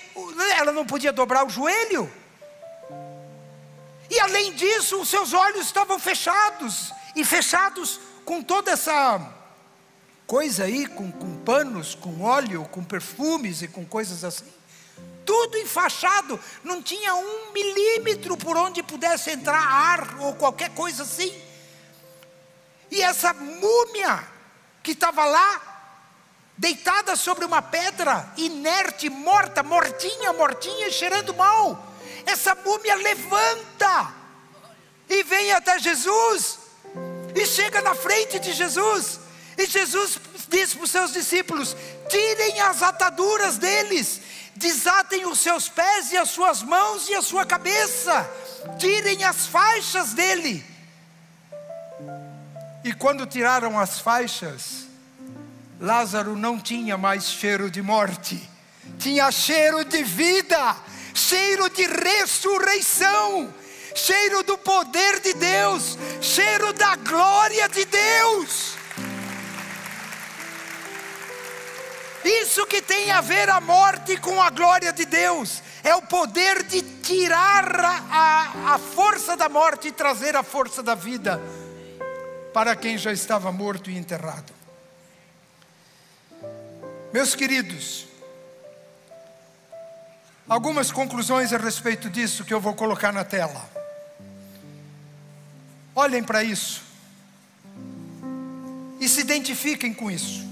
ela 0.57 0.73
não 0.73 0.85
podia 0.85 1.13
dobrar 1.13 1.47
o 1.47 1.51
joelho. 1.51 2.11
E 4.11 4.19
além 4.21 4.53
disso, 4.53 5.01
os 5.01 5.09
seus 5.09 5.33
olhos 5.33 5.67
estavam 5.67 5.99
fechados. 5.99 6.93
E 7.15 7.25
fechados 7.25 8.01
com 8.25 8.43
toda 8.43 8.73
essa 8.73 9.21
coisa 10.27 10.65
aí, 10.65 10.87
com, 10.87 11.13
com 11.13 11.39
panos, 11.39 11.95
com 11.95 12.23
óleo, 12.23 12.65
com 12.71 12.83
perfumes 12.83 13.63
e 13.63 13.69
com 13.69 13.85
coisas 13.85 14.25
assim 14.25 14.53
tudo 15.25 15.57
enfaixado, 15.59 16.39
não 16.63 16.83
tinha 16.83 17.15
um 17.15 17.53
milímetro 17.53 18.37
por 18.37 18.57
onde 18.57 18.83
pudesse 18.83 19.31
entrar 19.31 19.59
ar 19.59 20.17
ou 20.21 20.35
qualquer 20.35 20.71
coisa 20.71 21.03
assim. 21.03 21.35
E 22.91 23.03
essa 23.03 23.33
múmia 23.33 24.23
que 24.83 24.93
estava 24.93 25.25
lá, 25.25 25.63
deitada 26.57 27.17
sobre 27.17 27.45
uma 27.45 27.63
pedra, 27.63 28.31
inerte, 28.37 29.09
morta, 29.09 29.63
mortinha, 29.63 30.33
mortinha, 30.35 30.91
cheirando 30.91 31.35
mal, 31.35 31.93
essa 32.27 32.55
múmia 32.55 32.95
levanta 32.95 34.15
e 35.09 35.23
vem 35.23 35.53
até 35.53 35.79
Jesus, 35.79 36.59
e 37.35 37.47
chega 37.47 37.81
na 37.83 37.95
frente 37.95 38.39
de 38.39 38.53
Jesus, 38.53 39.21
e 39.57 39.67
Jesus 39.67 40.19
diz 40.49 40.75
para 40.75 40.85
os 40.85 40.91
seus 40.91 41.13
discípulos: 41.13 41.77
tirem 42.09 42.61
as 42.61 42.83
ataduras 42.83 43.59
deles 43.59 44.21
desatem 44.57 45.27
os 45.27 45.41
seus 45.41 45.69
pés 45.69 46.13
e 46.13 46.17
as 46.17 46.31
suas 46.31 46.63
mãos 46.63 47.09
e 47.09 47.15
a 47.15 47.23
sua 47.23 47.45
cabeça, 47.45 48.29
tirem 48.79 49.25
as 49.25 49.47
faixas 49.47 50.13
dele. 50.15 50.65
E 52.85 52.93
quando 52.93 53.27
tiraram 53.27 53.79
as 53.79 53.99
faixas, 53.99 54.87
Lázaro 55.81 56.37
não 56.37 56.59
tinha 56.59 56.97
mais 56.97 57.25
cheiro 57.31 57.71
de 57.71 57.83
morte, 57.83 58.49
tinha 58.99 59.31
cheiro 59.33 59.85
de 59.85 60.03
vida, 60.03 60.77
cheiro 61.13 61.69
de 61.71 61.87
ressurreição, 61.87 63.53
cheiro 63.95 64.43
do 64.43 64.59
poder 64.59 65.21
de 65.21 65.33
Deus, 65.35 65.97
cheiro 66.21 66.73
da 66.73 66.97
glória 66.97 67.69
de 67.69 67.85
Deus. 67.85 68.75
Isso 72.25 72.67
que 72.67 72.81
tem 72.81 73.11
a 73.11 73.21
ver 73.21 73.51
a 73.51 73.61
morte 73.61 74.17
com 74.17 74.41
a 74.43 74.51
glória 74.51 74.93
de 74.93 75.05
Deus. 75.05 75.63
É 75.83 75.95
o 75.95 76.03
poder 76.03 76.63
de 76.63 76.81
tirar 77.03 77.79
a, 77.79 78.75
a 78.75 78.79
força 78.79 79.37
da 79.37 79.49
morte 79.49 79.89
e 79.89 79.93
trazer 79.93 80.35
a 80.35 80.43
força 80.43 80.83
da 80.83 80.95
vida. 80.95 81.41
para 82.55 82.77
quem 82.77 82.97
já 82.97 83.13
estava 83.13 83.51
morto 83.51 83.91
e 83.91 83.99
enterrado. 83.99 84.53
Meus 87.13 87.35
queridos, 87.35 88.07
algumas 90.49 90.93
conclusões 90.93 91.53
a 91.53 91.59
respeito 91.59 92.09
disso 92.09 92.45
que 92.45 92.55
eu 92.55 92.61
vou 92.61 92.75
colocar 92.75 93.13
na 93.13 93.25
tela. 93.25 93.74
Olhem 95.95 96.23
para 96.23 96.43
isso 96.43 96.85
e 99.05 99.09
se 99.09 99.21
identifiquem 99.21 99.93
com 99.93 100.11
isso. 100.11 100.43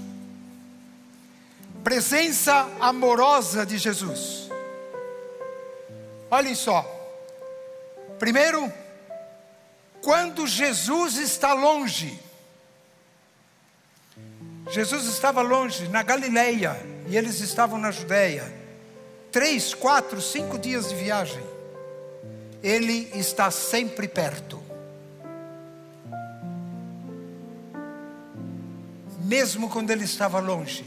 Presença 1.83 2.69
amorosa 2.79 3.65
de 3.65 3.77
Jesus. 3.77 4.47
Olhem 6.29 6.55
só. 6.55 6.85
Primeiro, 8.19 8.71
quando 10.01 10.47
Jesus 10.47 11.17
está 11.17 11.53
longe. 11.53 12.19
Jesus 14.71 15.05
estava 15.05 15.41
longe, 15.41 15.89
na 15.89 16.03
Galileia, 16.03 16.79
e 17.07 17.17
eles 17.17 17.41
estavam 17.41 17.77
na 17.77 17.91
Judéia. 17.91 18.53
Três, 19.31 19.73
quatro, 19.73 20.21
cinco 20.21 20.57
dias 20.57 20.89
de 20.89 20.95
viagem. 20.95 21.43
Ele 22.61 23.11
está 23.13 23.51
sempre 23.51 24.07
perto. 24.07 24.62
Mesmo 29.33 29.67
quando 29.67 29.89
ele 29.89 30.03
estava 30.03 30.39
longe, 30.39 30.85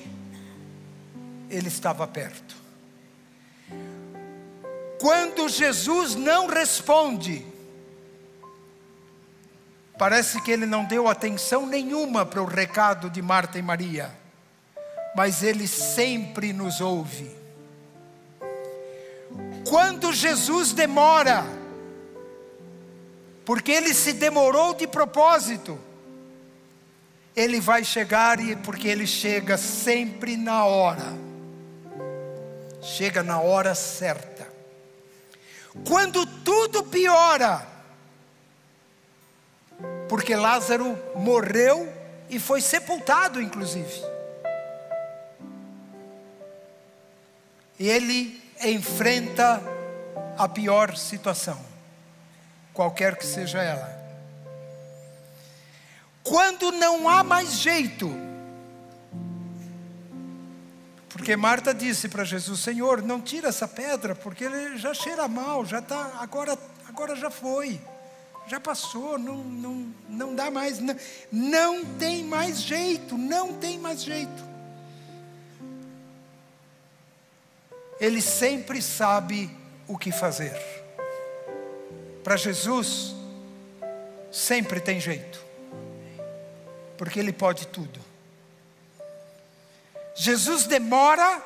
ele 1.50 1.66
estava 1.66 2.06
perto. 2.06 2.54
Quando 5.00 5.48
Jesus 5.48 6.14
não 6.14 6.46
responde, 6.46 7.44
Parece 9.98 10.42
que 10.42 10.50
ele 10.50 10.66
não 10.66 10.84
deu 10.84 11.08
atenção 11.08 11.66
nenhuma 11.66 12.26
para 12.26 12.42
o 12.42 12.44
recado 12.44 13.08
de 13.08 13.22
Marta 13.22 13.58
e 13.58 13.62
Maria, 13.62 14.10
mas 15.16 15.42
ele 15.42 15.66
sempre 15.66 16.52
nos 16.52 16.82
ouve. 16.82 17.34
Quando 19.66 20.12
Jesus 20.12 20.74
demora, 20.74 21.46
porque 23.42 23.72
ele 23.72 23.94
se 23.94 24.12
demorou 24.12 24.74
de 24.74 24.86
propósito, 24.86 25.80
ele 27.36 27.60
vai 27.60 27.84
chegar 27.84 28.40
e 28.40 28.56
porque 28.56 28.88
ele 28.88 29.06
chega 29.06 29.58
sempre 29.58 30.38
na 30.38 30.64
hora. 30.64 31.12
Chega 32.80 33.22
na 33.22 33.38
hora 33.38 33.74
certa. 33.74 34.48
Quando 35.86 36.24
tudo 36.24 36.82
piora, 36.84 37.66
porque 40.08 40.34
Lázaro 40.34 40.98
morreu 41.14 41.92
e 42.30 42.40
foi 42.40 42.62
sepultado, 42.62 43.42
inclusive. 43.42 44.02
Ele 47.78 48.42
enfrenta 48.64 49.62
a 50.38 50.48
pior 50.48 50.96
situação, 50.96 51.60
qualquer 52.72 53.16
que 53.16 53.26
seja 53.26 53.62
ela. 53.62 53.95
Quando 56.26 56.72
não 56.72 57.08
há 57.08 57.22
mais 57.22 57.52
jeito, 57.60 58.10
porque 61.08 61.36
Marta 61.36 61.72
disse 61.72 62.08
para 62.08 62.24
Jesus: 62.24 62.60
Senhor, 62.60 63.00
não 63.02 63.20
tira 63.20 63.48
essa 63.48 63.68
pedra, 63.68 64.14
porque 64.14 64.44
ele 64.44 64.76
já 64.76 64.92
cheira 64.92 65.28
mal, 65.28 65.64
já 65.64 65.78
está, 65.78 66.18
agora, 66.20 66.58
agora 66.88 67.14
já 67.14 67.30
foi 67.30 67.80
já 68.46 68.60
passou, 68.60 69.18
não, 69.18 69.38
não, 69.38 69.94
não 70.08 70.34
dá 70.34 70.50
mais, 70.50 70.78
não, 70.78 70.96
não 71.32 71.84
tem 71.84 72.24
mais 72.24 72.62
jeito, 72.62 73.18
não 73.18 73.54
tem 73.54 73.78
mais 73.78 74.02
jeito. 74.02 74.44
Ele 77.98 78.22
sempre 78.22 78.80
sabe 78.80 79.50
o 79.88 79.98
que 79.98 80.12
fazer. 80.12 80.54
Para 82.22 82.36
Jesus, 82.36 83.14
sempre 84.30 84.80
tem 84.80 85.00
jeito, 85.00 85.44
porque 86.96 87.20
Ele 87.20 87.32
pode 87.32 87.66
tudo. 87.68 88.00
Jesus 90.14 90.66
demora, 90.66 91.42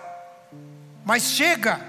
mas 1.04 1.24
chega. 1.24 1.80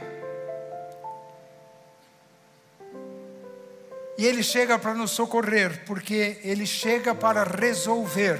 E 4.18 4.26
Ele 4.26 4.44
chega 4.44 4.78
para 4.78 4.94
nos 4.94 5.12
socorrer, 5.12 5.86
porque 5.86 6.40
Ele 6.44 6.66
chega 6.66 7.14
para 7.14 7.44
resolver 7.44 8.40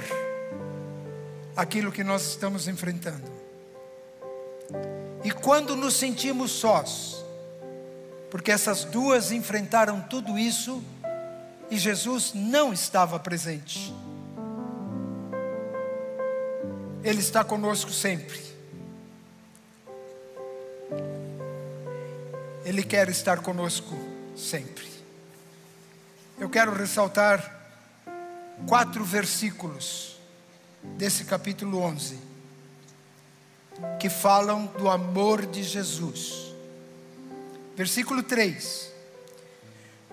aquilo 1.56 1.92
que 1.92 2.04
nós 2.04 2.26
estamos 2.26 2.68
enfrentando. 2.68 3.30
E 5.24 5.30
quando 5.30 5.76
nos 5.76 5.94
sentimos 5.94 6.50
sós, 6.50 7.24
porque 8.30 8.50
essas 8.50 8.84
duas 8.84 9.30
enfrentaram 9.30 10.00
tudo 10.00 10.38
isso 10.38 10.82
e 11.70 11.78
Jesus 11.78 12.32
não 12.34 12.72
estava 12.72 13.18
presente. 13.18 13.94
Ele 17.04 17.20
está 17.20 17.42
conosco 17.42 17.90
sempre. 17.90 18.40
Ele 22.64 22.82
quer 22.82 23.08
estar 23.08 23.40
conosco 23.40 23.96
sempre. 24.36 24.86
Eu 26.38 26.48
quero 26.48 26.72
ressaltar 26.72 27.60
quatro 28.66 29.04
versículos 29.04 30.16
desse 30.96 31.24
capítulo 31.24 31.78
11 31.78 32.18
que 33.98 34.08
falam 34.08 34.66
do 34.78 34.88
amor 34.88 35.46
de 35.46 35.62
Jesus. 35.62 36.54
Versículo 37.76 38.22
3. 38.22 38.92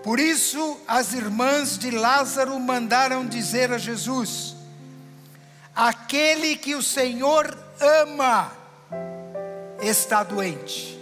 Por 0.02 0.18
isso 0.18 0.80
as 0.88 1.12
irmãs 1.12 1.78
de 1.78 1.90
Lázaro 1.90 2.58
mandaram 2.58 3.26
dizer 3.26 3.70
a 3.70 3.78
Jesus: 3.78 4.56
Aquele 5.74 6.56
que 6.56 6.74
o 6.74 6.82
Senhor 6.82 7.56
ama 7.80 8.52
está 9.80 10.22
doente 10.22 11.00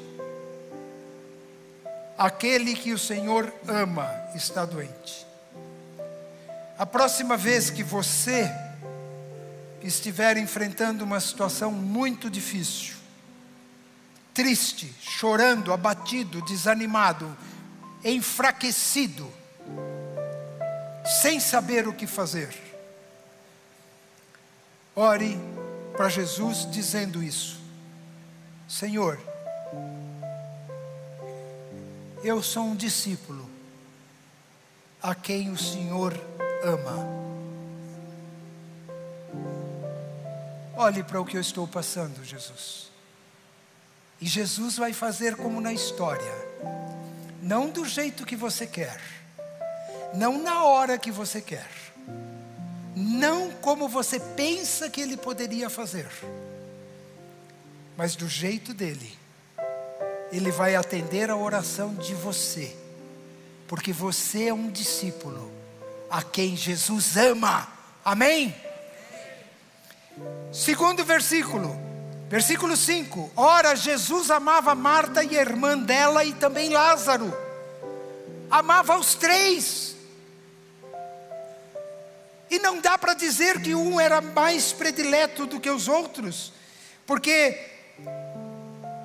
aquele 2.19 2.75
que 2.75 2.93
o 2.93 2.99
Senhor 2.99 3.55
ama 3.69 4.13
está 4.35 4.65
doente. 4.65 5.25
A 6.77 6.85
próxima 6.85 7.37
vez 7.37 7.71
que 7.71 7.85
você 7.85 8.51
estiver 9.81 10.37
enfrentando 10.37 11.05
uma 11.05 11.21
situação 11.21 11.71
muito 11.71 12.29
difícil, 12.29 12.97
triste, 14.35 14.93
chorando, 15.01 15.73
abatido, 15.73 16.43
desanimado, 16.43 17.37
enfraquecido, 18.05 19.33
sem 21.23 21.39
saber 21.39 21.87
o 21.87 21.93
que 21.93 22.07
fazer, 22.07 22.49
ore 24.99 25.39
para 25.97 26.09
Jesus 26.09 26.69
dizendo 26.71 27.23
isso: 27.23 27.61
Senhor, 28.69 29.19
eu 32.25 32.43
sou 32.43 32.65
um 32.65 32.75
discípulo 32.75 33.49
a 35.01 35.15
quem 35.15 35.51
o 35.51 35.57
Senhor 35.57 36.13
ama. 36.65 37.17
Olhe 40.77 41.05
para 41.05 41.21
o 41.21 41.25
que 41.25 41.37
eu 41.37 41.41
estou 41.41 41.67
passando, 41.67 42.25
Jesus. 42.25 42.91
E 44.21 44.27
Jesus 44.27 44.77
vai 44.77 44.93
fazer 44.93 45.37
como 45.37 45.61
na 45.61 45.73
história, 45.73 46.35
não 47.41 47.71
do 47.71 47.85
jeito 47.85 48.27
que 48.27 48.35
você 48.35 48.67
quer, 48.67 49.01
não 50.13 50.43
na 50.43 50.65
hora 50.65 50.99
que 50.99 51.13
você 51.13 51.41
quer, 51.41 51.69
não 52.95 53.51
como 53.51 53.89
você 53.89 54.19
pensa 54.19 54.89
que 54.89 55.01
ele 55.01 55.17
poderia 55.17 55.71
fazer, 55.71 56.09
mas 57.97 58.17
do 58.17 58.29
jeito 58.29 58.73
dele 58.75 59.19
ele 60.31 60.51
vai 60.51 60.75
atender 60.75 61.31
a 61.31 61.37
oração 61.37 61.95
de 61.95 62.15
você, 62.15 62.77
porque 63.67 63.93
você 63.93 64.49
é 64.49 64.55
um 64.55 64.71
discípulo 64.71 65.51
a 66.11 66.23
quem 66.23 66.57
Jesus 66.57 67.17
ama. 67.17 67.69
Amém? 68.05 68.55
Segundo 70.53 71.05
versículo, 71.05 71.77
versículo 72.29 72.77
5: 72.77 73.33
Ora, 73.37 73.75
Jesus 73.75 74.31
amava 74.31 74.75
Marta 74.75 75.23
e 75.23 75.39
a 75.39 75.41
irmã 75.41 75.79
dela 75.79 76.25
e 76.25 76.33
também 76.33 76.71
Lázaro, 76.71 77.33
amava 78.51 78.99
os 78.99 79.15
três. 79.15 79.97
E 82.51 82.59
não 82.59 82.81
dá 82.81 82.97
para 82.97 83.15
dizer 83.15 83.61
que 83.61 83.75
um 83.75 84.01
era 84.01 84.21
mais 84.21 84.73
predileto 84.73 85.47
do 85.47 85.61
que 85.61 85.71
os 85.71 85.89
outros, 85.89 86.53
porque 87.07 87.59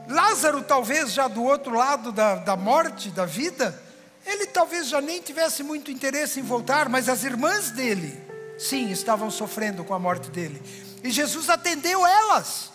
Lázaro, 0.07 0.61
talvez 0.63 1.13
já 1.13 1.27
do 1.27 1.43
outro 1.43 1.75
lado 1.75 2.11
da, 2.11 2.35
da 2.35 2.55
morte, 2.55 3.09
da 3.09 3.25
vida, 3.25 3.81
ele 4.25 4.47
talvez 4.47 4.87
já 4.87 5.01
nem 5.01 5.21
tivesse 5.21 5.63
muito 5.63 5.91
interesse 5.91 6.39
em 6.39 6.43
voltar, 6.43 6.87
mas 6.87 7.09
as 7.09 7.23
irmãs 7.23 7.71
dele 7.71 8.23
Sim, 8.57 8.91
estavam 8.91 9.31
sofrendo 9.31 9.83
com 9.83 9.93
a 9.93 9.99
morte 9.99 10.29
dele. 10.29 10.61
E 11.03 11.11
Jesus 11.11 11.49
atendeu 11.49 12.05
elas. 12.05 12.71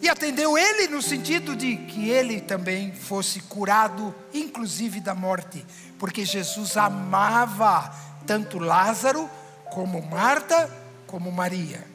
E 0.00 0.08
atendeu 0.08 0.58
ele 0.58 0.88
no 0.88 1.00
sentido 1.00 1.54
de 1.54 1.76
que 1.76 2.10
ele 2.10 2.40
também 2.40 2.92
fosse 2.92 3.40
curado, 3.40 4.14
inclusive 4.34 5.00
da 5.00 5.14
morte, 5.14 5.64
porque 5.98 6.24
Jesus 6.24 6.76
amava 6.76 7.92
tanto 8.26 8.58
Lázaro, 8.58 9.28
como 9.70 10.02
Marta, 10.02 10.70
como 11.06 11.30
Maria. 11.30 11.86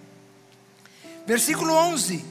Versículo 1.25 1.73
11: 1.73 2.23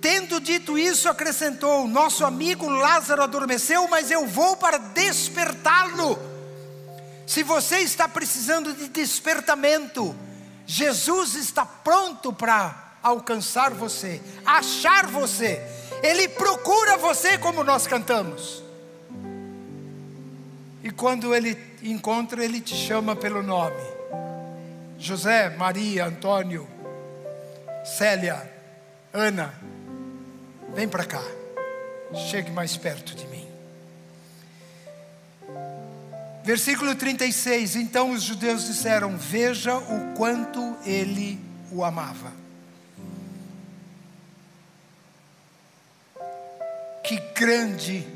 Tendo 0.00 0.40
dito 0.40 0.78
isso, 0.78 1.08
acrescentou: 1.08 1.86
Nosso 1.86 2.24
amigo 2.24 2.68
Lázaro 2.68 3.22
adormeceu, 3.22 3.86
mas 3.88 4.10
eu 4.10 4.26
vou 4.26 4.56
para 4.56 4.78
despertá-lo. 4.78 6.18
Se 7.26 7.42
você 7.42 7.78
está 7.78 8.08
precisando 8.08 8.72
de 8.72 8.88
despertamento, 8.88 10.16
Jesus 10.66 11.34
está 11.34 11.64
pronto 11.64 12.32
para 12.32 12.94
alcançar 13.02 13.72
você, 13.72 14.20
achar 14.44 15.06
você. 15.06 15.60
Ele 16.02 16.28
procura 16.28 16.96
você 16.96 17.36
como 17.38 17.62
nós 17.62 17.86
cantamos. 17.86 18.62
E 20.82 20.90
quando 20.90 21.34
ele 21.34 21.56
encontra, 21.82 22.44
ele 22.44 22.60
te 22.60 22.74
chama 22.74 23.14
pelo 23.14 23.42
nome. 23.42 23.82
José, 24.98 25.50
Maria, 25.50 26.06
Antônio, 26.06 26.68
Célia, 27.84 28.50
Ana, 29.12 29.54
vem 30.74 30.88
para 30.88 31.04
cá. 31.04 31.22
Chegue 32.30 32.50
mais 32.50 32.76
perto 32.76 33.14
de 33.14 33.26
mim. 33.26 33.46
Versículo 36.44 36.94
36. 36.94 37.76
Então 37.76 38.12
os 38.12 38.22
judeus 38.22 38.66
disseram: 38.66 39.16
Veja 39.16 39.76
o 39.76 40.14
quanto 40.14 40.76
ele 40.84 41.38
o 41.70 41.84
amava. 41.84 42.32
Que 47.04 47.18
grande 47.34 48.06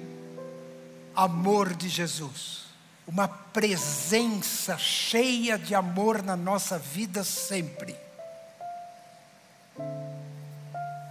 amor 1.15 1.75
de 1.75 1.89
Jesus, 1.89 2.65
uma 3.07 3.29
presença 3.29 4.77
cheia 4.79 5.59
de 5.59 5.75
amor 5.75 6.23
na 6.23 6.37
nossa 6.37 6.79
vida 6.79 7.23
sempre. 7.23 7.95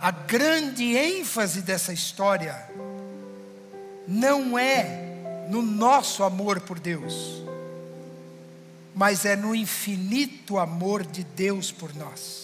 A 0.01 0.11
grande 0.11 0.95
ênfase 0.97 1.61
dessa 1.61 1.93
história 1.93 2.69
não 4.07 4.57
é 4.57 5.47
no 5.49 5.61
nosso 5.61 6.23
amor 6.23 6.59
por 6.61 6.79
Deus, 6.79 7.41
mas 8.93 9.25
é 9.25 9.35
no 9.35 9.55
infinito 9.55 10.57
amor 10.57 11.05
de 11.05 11.23
Deus 11.23 11.71
por 11.71 11.95
nós 11.95 12.43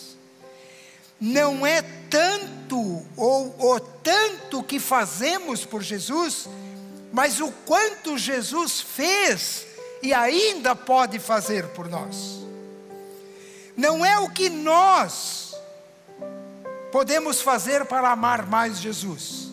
não 1.20 1.66
é 1.66 1.82
tanto 2.10 3.06
ou 3.18 3.74
o 3.74 3.80
tanto 3.80 4.64
que 4.64 4.80
fazemos 4.80 5.66
por 5.66 5.84
Jesus, 5.84 6.48
mas 7.12 7.40
o 7.40 7.52
quanto 7.66 8.18
Jesus 8.18 8.82
fez 8.82 9.66
e 10.02 10.14
ainda 10.14 10.76
pode 10.76 11.20
fazer 11.20 11.68
por 11.70 11.88
nós. 11.88 12.40
Não 13.76 14.06
é 14.06 14.20
o 14.20 14.30
que 14.30 14.50
nós 14.50 15.56
podemos 16.92 17.42
fazer 17.42 17.86
para 17.86 18.10
amar 18.10 18.46
mais 18.46 18.80
Jesus, 18.80 19.50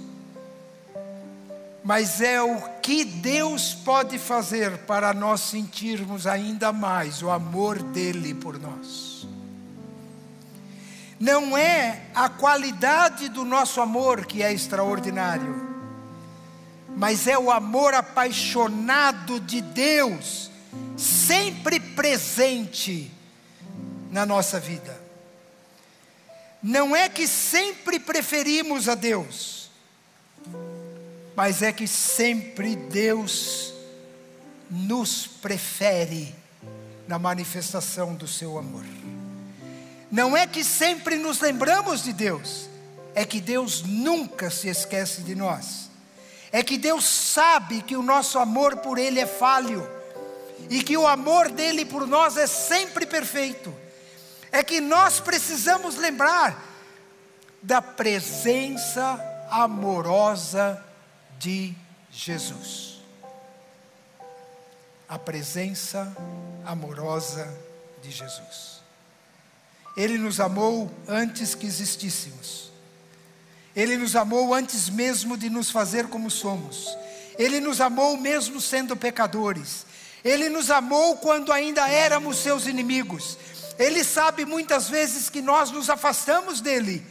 mas 1.85 2.21
é 2.21 2.43
o 2.43 2.61
que 2.83 3.05
Deus 3.05 3.73
pode 3.73 4.19
fazer 4.19 4.79
para 4.79 5.15
nós 5.15 5.43
sentirmos 5.43 6.27
ainda 6.27 6.73
mais 6.73 7.23
o 7.23 7.31
amor 7.31 7.81
dele 7.81 8.35
por 8.35 8.59
nós. 8.59 9.29
Não 11.19 11.57
é 11.57 12.03
a 12.15 12.29
qualidade 12.29 13.29
do 13.29 13.45
nosso 13.45 13.81
amor 13.81 14.27
que 14.27 14.43
é 14.43 14.53
extraordinário, 14.53 15.66
mas 16.97 17.27
é 17.27 17.39
o 17.39 17.51
amor 17.51 17.93
apaixonado 17.93 19.39
de 19.39 19.61
Deus, 19.61 20.51
sempre 20.97 21.79
presente 21.79 23.13
na 24.11 24.25
nossa 24.25 24.59
vida. 24.59 24.99
Não 26.63 26.97
é 26.97 27.07
que 27.07 27.29
sempre 27.29 28.01
preferimos 28.01 28.89
a 28.89 28.95
Deus, 28.95 29.71
mas 31.37 31.61
é 31.61 31.71
que 31.71 31.87
sempre 31.87 32.75
Deus 32.75 33.75
nos 34.71 35.27
prefere 35.27 36.35
na 37.07 37.19
manifestação 37.19 38.15
do 38.15 38.27
seu 38.27 38.57
amor. 38.57 38.85
Não 40.11 40.35
é 40.35 40.47
que 40.47 40.65
sempre 40.65 41.19
nos 41.19 41.41
lembramos 41.41 42.03
de 42.03 42.15
Deus, 42.15 42.71
é 43.15 43.23
que 43.23 43.39
Deus 43.39 43.83
nunca 43.83 44.49
se 44.49 44.69
esquece 44.69 45.21
de 45.21 45.35
nós. 45.35 45.86
É 46.57 46.63
que 46.63 46.79
Deus 46.79 47.05
sabe 47.05 47.83
que 47.83 47.95
o 47.95 48.03
nosso 48.03 48.39
amor 48.39 48.79
por 48.79 48.97
Ele 48.97 49.21
é 49.21 49.27
falho 49.27 49.87
e 50.71 50.83
que 50.83 50.97
o 50.97 51.07
amor 51.07 51.51
dele 51.51 51.85
por 51.85 52.07
nós 52.07 52.39
é 52.39 52.47
sempre 52.47 53.05
perfeito. 53.05 53.75
É 54.51 54.63
que 54.63 54.81
nós 54.81 55.21
precisamos 55.21 55.97
lembrar 55.97 56.59
da 57.63 57.83
presença 57.83 59.23
amorosa 59.51 60.83
de 61.39 61.75
Jesus. 62.11 63.03
A 65.07 65.19
presença 65.19 66.11
amorosa 66.65 67.55
de 68.01 68.11
Jesus. 68.11 68.81
Ele 69.95 70.17
nos 70.17 70.41
amou 70.41 70.91
antes 71.07 71.55
que 71.55 71.67
existíssemos. 71.67 72.66
Ele 73.77 73.99
nos 73.99 74.17
amou 74.17 74.55
antes 74.55 74.89
mesmo 74.89 75.37
de 75.37 75.51
nos 75.51 75.71
fazer 75.71 76.09
como 76.09 76.31
somos. 76.31 76.97
Ele 77.39 77.61
nos 77.61 77.81
amou 77.81 78.17
mesmo 78.17 78.59
sendo 78.59 78.97
pecadores. 78.97 79.85
Ele 80.25 80.49
nos 80.49 80.71
amou 80.71 81.19
quando 81.19 81.53
ainda 81.53 81.87
éramos 81.87 82.39
seus 82.39 82.67
inimigos. 82.67 83.37
Ele 83.79 84.03
sabe 84.03 84.47
muitas 84.47 84.89
vezes 84.89 85.29
que 85.29 85.43
nós 85.43 85.71
nos 85.71 85.91
afastamos 85.91 86.63
dele. 86.63 87.07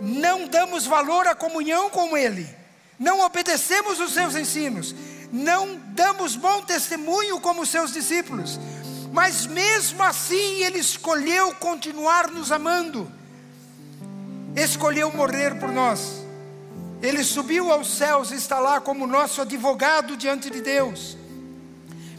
Não 0.00 0.46
damos 0.46 0.86
valor 0.86 1.26
à 1.26 1.34
comunhão 1.34 1.90
com 1.90 2.16
ele. 2.16 2.48
Não 2.96 3.20
obedecemos 3.20 3.98
os 3.98 4.12
seus 4.12 4.36
ensinos. 4.36 4.94
Não 5.32 5.76
damos 5.88 6.36
bom 6.36 6.62
testemunho 6.62 7.40
como 7.40 7.66
seus 7.66 7.92
discípulos 7.92 8.58
mas 9.12 9.46
mesmo 9.46 10.02
assim 10.02 10.62
Ele 10.64 10.78
escolheu 10.78 11.54
continuar 11.54 12.30
nos 12.30 12.52
amando, 12.52 13.10
escolheu 14.56 15.12
morrer 15.12 15.58
por 15.58 15.70
nós. 15.70 16.24
Ele 17.00 17.22
subiu 17.22 17.70
aos 17.70 17.88
céus 17.88 18.30
e 18.30 18.34
está 18.34 18.58
lá 18.58 18.80
como 18.80 19.06
nosso 19.06 19.40
advogado 19.40 20.16
diante 20.16 20.50
de 20.50 20.60
Deus. 20.60 21.16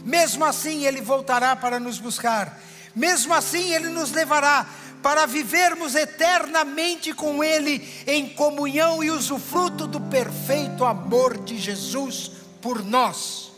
Mesmo 0.04 0.44
assim, 0.44 0.86
Ele 0.86 1.00
voltará 1.00 1.54
para 1.54 1.78
nos 1.78 1.98
buscar, 1.98 2.58
mesmo 2.94 3.34
assim, 3.34 3.72
Ele 3.74 3.88
nos 3.88 4.10
levará 4.10 4.66
para 5.02 5.26
vivermos 5.26 5.94
eternamente 5.94 7.12
com 7.12 7.42
Ele 7.44 7.86
em 8.06 8.28
comunhão 8.30 9.02
e 9.02 9.10
usufruto 9.10 9.86
do 9.86 10.00
perfeito 10.00 10.84
amor 10.84 11.38
de 11.44 11.58
Jesus 11.58 12.32
por 12.60 12.82
nós. 12.82 13.50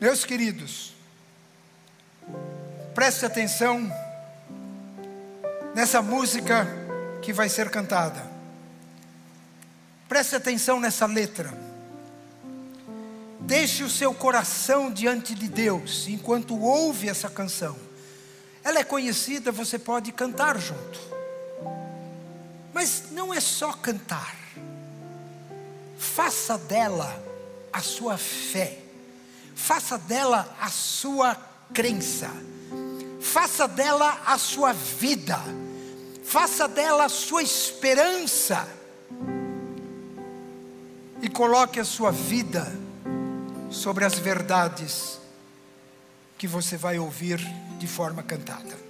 Meus 0.00 0.24
queridos, 0.24 0.94
preste 2.94 3.26
atenção 3.26 3.90
nessa 5.74 6.02
música 6.02 6.66
que 7.22 7.32
vai 7.32 7.48
ser 7.48 7.70
cantada. 7.70 8.22
Preste 10.08 10.36
atenção 10.36 10.80
nessa 10.80 11.06
letra. 11.06 11.52
Deixe 13.40 13.82
o 13.82 13.90
seu 13.90 14.12
coração 14.14 14.92
diante 14.92 15.34
de 15.34 15.48
Deus 15.48 16.06
enquanto 16.08 16.58
ouve 16.58 17.08
essa 17.08 17.28
canção. 17.28 17.76
Ela 18.62 18.80
é 18.80 18.84
conhecida, 18.84 19.50
você 19.50 19.78
pode 19.78 20.12
cantar 20.12 20.58
junto. 20.58 21.00
Mas 22.72 23.04
não 23.10 23.32
é 23.32 23.40
só 23.40 23.72
cantar. 23.72 24.36
Faça 25.98 26.58
dela 26.58 27.22
a 27.72 27.80
sua 27.80 28.18
fé 28.18 28.80
faça 29.60 29.98
dela 29.98 30.56
a 30.58 30.70
sua 30.70 31.36
crença, 31.72 32.30
faça 33.20 33.68
dela 33.68 34.22
a 34.26 34.38
sua 34.38 34.72
vida, 34.72 35.38
faça 36.24 36.66
dela 36.66 37.04
a 37.04 37.08
sua 37.08 37.42
esperança, 37.42 38.66
e 41.22 41.28
coloque 41.28 41.78
a 41.78 41.84
sua 41.84 42.10
vida 42.10 42.66
sobre 43.70 44.04
as 44.04 44.18
verdades 44.18 45.20
que 46.38 46.48
você 46.48 46.76
vai 46.76 46.98
ouvir 46.98 47.38
de 47.78 47.86
forma 47.86 48.22
cantada. 48.22 48.89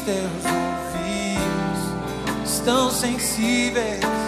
teus 0.00 0.44
ouvidos 0.44 1.80
estão 2.50 2.90
sensíveis. 2.90 4.19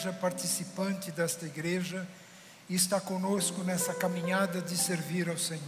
Igreja, 0.00 0.12
participante 0.14 1.12
desta 1.12 1.44
igreja 1.44 2.08
e 2.68 2.74
está 2.74 2.98
conosco 3.00 3.62
nessa 3.62 3.92
caminhada 3.92 4.62
de 4.62 4.76
servir 4.76 5.28
ao 5.28 5.36
Senhor. 5.36 5.60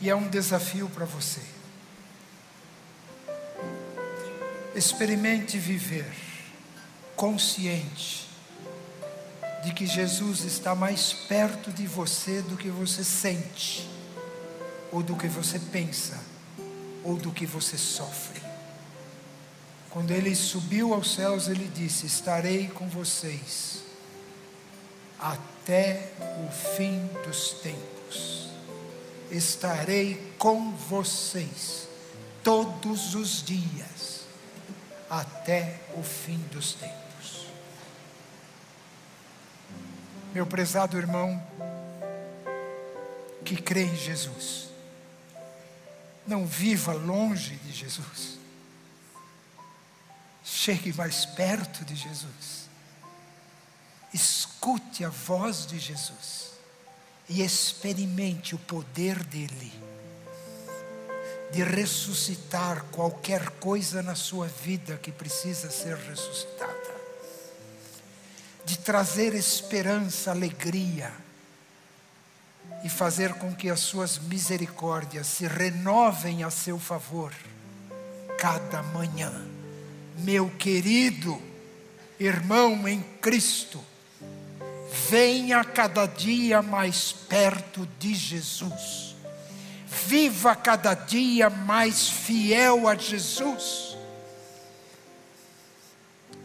E 0.00 0.10
é 0.10 0.14
um 0.14 0.28
desafio 0.28 0.88
para 0.90 1.06
você. 1.06 1.40
Experimente 4.74 5.56
viver 5.56 6.12
consciente 7.16 8.28
de 9.64 9.72
que 9.72 9.86
Jesus 9.86 10.44
está 10.44 10.74
mais 10.74 11.12
perto 11.12 11.72
de 11.72 11.86
você 11.86 12.42
do 12.42 12.56
que 12.56 12.68
você 12.68 13.02
sente, 13.02 13.88
ou 14.92 15.02
do 15.02 15.16
que 15.16 15.28
você 15.28 15.58
pensa, 15.58 16.20
ou 17.02 17.16
do 17.16 17.32
que 17.32 17.46
você 17.46 17.78
sofre. 17.78 18.43
Quando 19.94 20.10
ele 20.10 20.34
subiu 20.34 20.92
aos 20.92 21.14
céus, 21.14 21.46
ele 21.46 21.68
disse: 21.68 22.04
Estarei 22.04 22.66
com 22.66 22.88
vocês 22.88 23.84
até 25.20 26.10
o 26.44 26.50
fim 26.50 27.06
dos 27.24 27.52
tempos. 27.52 28.48
Estarei 29.30 30.34
com 30.36 30.72
vocês 30.72 31.86
todos 32.42 33.14
os 33.14 33.40
dias 33.40 34.24
até 35.08 35.78
o 35.96 36.02
fim 36.02 36.38
dos 36.50 36.72
tempos. 36.72 37.46
Meu 40.34 40.44
prezado 40.44 40.98
irmão, 40.98 41.40
que 43.44 43.54
crê 43.62 43.84
em 43.84 43.96
Jesus, 43.96 44.70
não 46.26 46.44
viva 46.44 46.92
longe 46.92 47.54
de 47.58 47.70
Jesus 47.70 48.33
Chegue 50.44 50.92
mais 50.92 51.24
perto 51.24 51.84
de 51.86 51.96
Jesus. 51.96 52.68
Escute 54.12 55.04
a 55.04 55.08
voz 55.08 55.66
de 55.66 55.78
Jesus 55.78 56.50
e 57.28 57.42
experimente 57.42 58.54
o 58.54 58.58
poder 58.58 59.24
dele 59.24 59.72
de 61.50 61.62
ressuscitar 61.62 62.84
qualquer 62.90 63.48
coisa 63.60 64.02
na 64.02 64.16
sua 64.16 64.48
vida 64.48 64.96
que 64.96 65.12
precisa 65.12 65.70
ser 65.70 65.96
ressuscitada, 65.96 66.74
de 68.64 68.76
trazer 68.78 69.34
esperança, 69.34 70.32
alegria 70.32 71.12
e 72.82 72.88
fazer 72.88 73.34
com 73.34 73.54
que 73.54 73.70
as 73.70 73.80
suas 73.80 74.18
misericórdias 74.18 75.28
se 75.28 75.46
renovem 75.46 76.42
a 76.42 76.50
seu 76.50 76.78
favor 76.78 77.32
cada 78.36 78.82
manhã 78.82 79.53
meu 80.18 80.50
querido 80.50 81.40
irmão 82.18 82.86
em 82.88 83.02
Cristo, 83.20 83.82
venha 85.08 85.64
cada 85.64 86.06
dia 86.06 86.62
mais 86.62 87.12
perto 87.12 87.86
de 87.98 88.14
Jesus, 88.14 89.16
viva 89.86 90.54
cada 90.54 90.94
dia 90.94 91.50
mais 91.50 92.08
fiel 92.08 92.88
a 92.88 92.94
Jesus, 92.94 93.96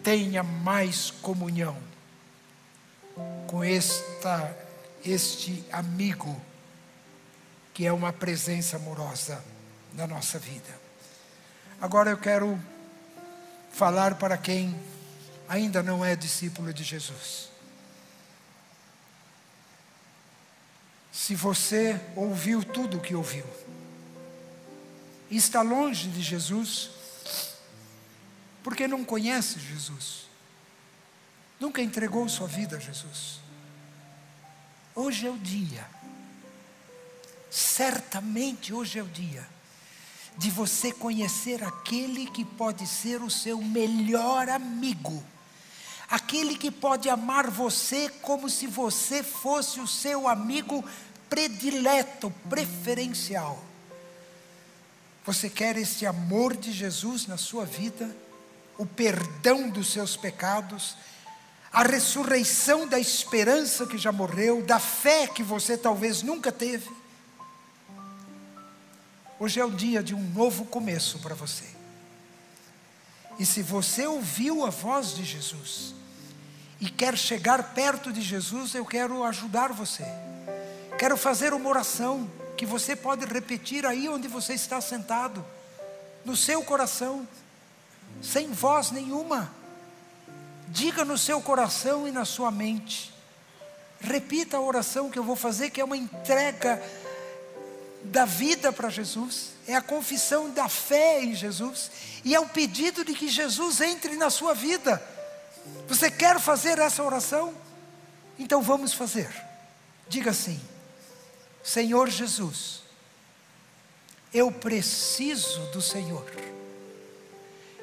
tenha 0.03 0.41
mais 0.41 1.11
comunhão 1.11 1.77
com 3.47 3.63
esta, 3.63 4.55
este 5.05 5.63
amigo 5.71 6.39
que 7.73 7.85
é 7.85 7.93
uma 7.93 8.11
presença 8.11 8.77
amorosa 8.77 9.43
na 9.93 10.05
nossa 10.05 10.37
vida. 10.37 10.79
Agora 11.81 12.09
eu 12.09 12.17
quero 12.17 12.59
falar 13.71 14.15
para 14.15 14.37
quem 14.37 14.79
ainda 15.47 15.81
não 15.81 16.03
é 16.03 16.15
discípulo 16.15 16.73
de 16.73 16.83
Jesus. 16.83 17.49
Se 21.11 21.35
você 21.35 21.99
ouviu 22.15 22.63
tudo 22.63 22.97
o 22.97 23.01
que 23.01 23.15
ouviu 23.15 23.45
está 25.29 25.61
longe 25.61 26.09
de 26.09 26.21
Jesus, 26.21 26.89
porque 28.63 28.87
não 28.87 29.05
conhece 29.05 29.59
Jesus, 29.59 30.25
nunca 31.59 31.81
entregou 31.81 32.27
sua 32.27 32.47
vida 32.47 32.77
a 32.77 32.79
Jesus. 32.79 33.39
Hoje 34.95 35.27
é 35.27 35.29
o 35.29 35.37
dia, 35.37 35.85
certamente 37.49 38.73
hoje 38.73 38.99
é 38.99 39.03
o 39.03 39.07
dia 39.07 39.58
de 40.39 40.49
você 40.49 40.93
conhecer 40.93 41.61
aquele 41.61 42.25
que 42.25 42.45
pode 42.45 42.87
ser 42.87 43.21
o 43.21 43.29
seu 43.29 43.57
melhor 43.61 44.47
amigo, 44.47 45.21
aquele 46.09 46.55
que 46.55 46.71
pode 46.71 47.09
amar 47.09 47.51
você 47.51 48.09
como 48.21 48.49
se 48.49 48.65
você 48.65 49.21
fosse 49.21 49.81
o 49.81 49.87
seu 49.87 50.29
amigo 50.29 50.81
predileto, 51.29 52.33
preferencial. 52.49 53.61
Você 55.25 55.49
quer 55.49 55.75
esse 55.75 56.05
amor 56.05 56.55
de 56.55 56.71
Jesus 56.71 57.27
na 57.27 57.35
sua 57.35 57.65
vida, 57.65 58.09
o 58.77 58.85
perdão 58.85 59.69
dos 59.69 59.91
seus 59.91 60.15
pecados, 60.15 60.95
a 61.69 61.83
ressurreição 61.83 62.87
da 62.87 62.97
esperança 62.97 63.85
que 63.85 63.97
já 63.97 64.13
morreu, 64.13 64.61
da 64.61 64.79
fé 64.79 65.27
que 65.27 65.43
você 65.43 65.77
talvez 65.77 66.23
nunca 66.23 66.49
teve? 66.49 66.89
Hoje 69.39 69.57
é 69.57 69.63
o 69.63 69.71
dia 69.71 70.03
de 70.03 70.13
um 70.13 70.21
novo 70.31 70.65
começo 70.65 71.17
para 71.19 71.33
você. 71.33 71.63
E 73.39 73.45
se 73.45 73.63
você 73.63 74.05
ouviu 74.05 74.65
a 74.65 74.69
voz 74.69 75.15
de 75.15 75.23
Jesus 75.23 75.95
e 76.81 76.89
quer 76.89 77.17
chegar 77.17 77.73
perto 77.73 78.11
de 78.11 78.21
Jesus, 78.21 78.75
eu 78.75 78.85
quero 78.85 79.23
ajudar 79.23 79.71
você. 79.71 80.03
Quero 80.97 81.15
fazer 81.15 81.53
uma 81.53 81.69
oração 81.69 82.29
que 82.57 82.65
você 82.65 82.97
pode 82.97 83.23
repetir 83.25 83.85
aí 83.85 84.09
onde 84.09 84.27
você 84.27 84.53
está 84.53 84.81
sentado, 84.81 85.45
no 86.25 86.35
seu 86.35 86.61
coração, 86.61 87.25
sem 88.21 88.51
voz 88.51 88.91
nenhuma. 88.91 89.49
Diga 90.67 91.05
no 91.05 91.17
seu 91.17 91.41
coração 91.41 92.05
e 92.05 92.11
na 92.11 92.25
sua 92.25 92.51
mente. 92.51 93.13
Repita 94.01 94.57
a 94.57 94.61
oração 94.61 95.09
que 95.09 95.17
eu 95.17 95.23
vou 95.23 95.37
fazer, 95.37 95.69
que 95.69 95.79
é 95.79 95.83
uma 95.83 95.95
entrega 95.95 96.83
da 98.03 98.25
vida 98.25 98.71
para 98.71 98.89
Jesus, 98.89 99.49
é 99.67 99.75
a 99.75 99.81
confissão 99.81 100.49
da 100.51 100.69
fé 100.69 101.21
em 101.21 101.35
Jesus 101.35 101.91
e 102.23 102.33
é 102.33 102.39
o 102.39 102.47
pedido 102.47 103.03
de 103.03 103.13
que 103.13 103.27
Jesus 103.27 103.81
entre 103.81 104.15
na 104.15 104.29
sua 104.29 104.53
vida. 104.53 105.01
Você 105.87 106.09
quer 106.09 106.39
fazer 106.39 106.79
essa 106.79 107.03
oração? 107.03 107.53
Então 108.37 108.61
vamos 108.61 108.93
fazer. 108.93 109.29
Diga 110.07 110.31
assim: 110.31 110.59
Senhor 111.63 112.09
Jesus, 112.09 112.81
eu 114.33 114.51
preciso 114.51 115.59
do 115.71 115.81
Senhor. 115.81 116.25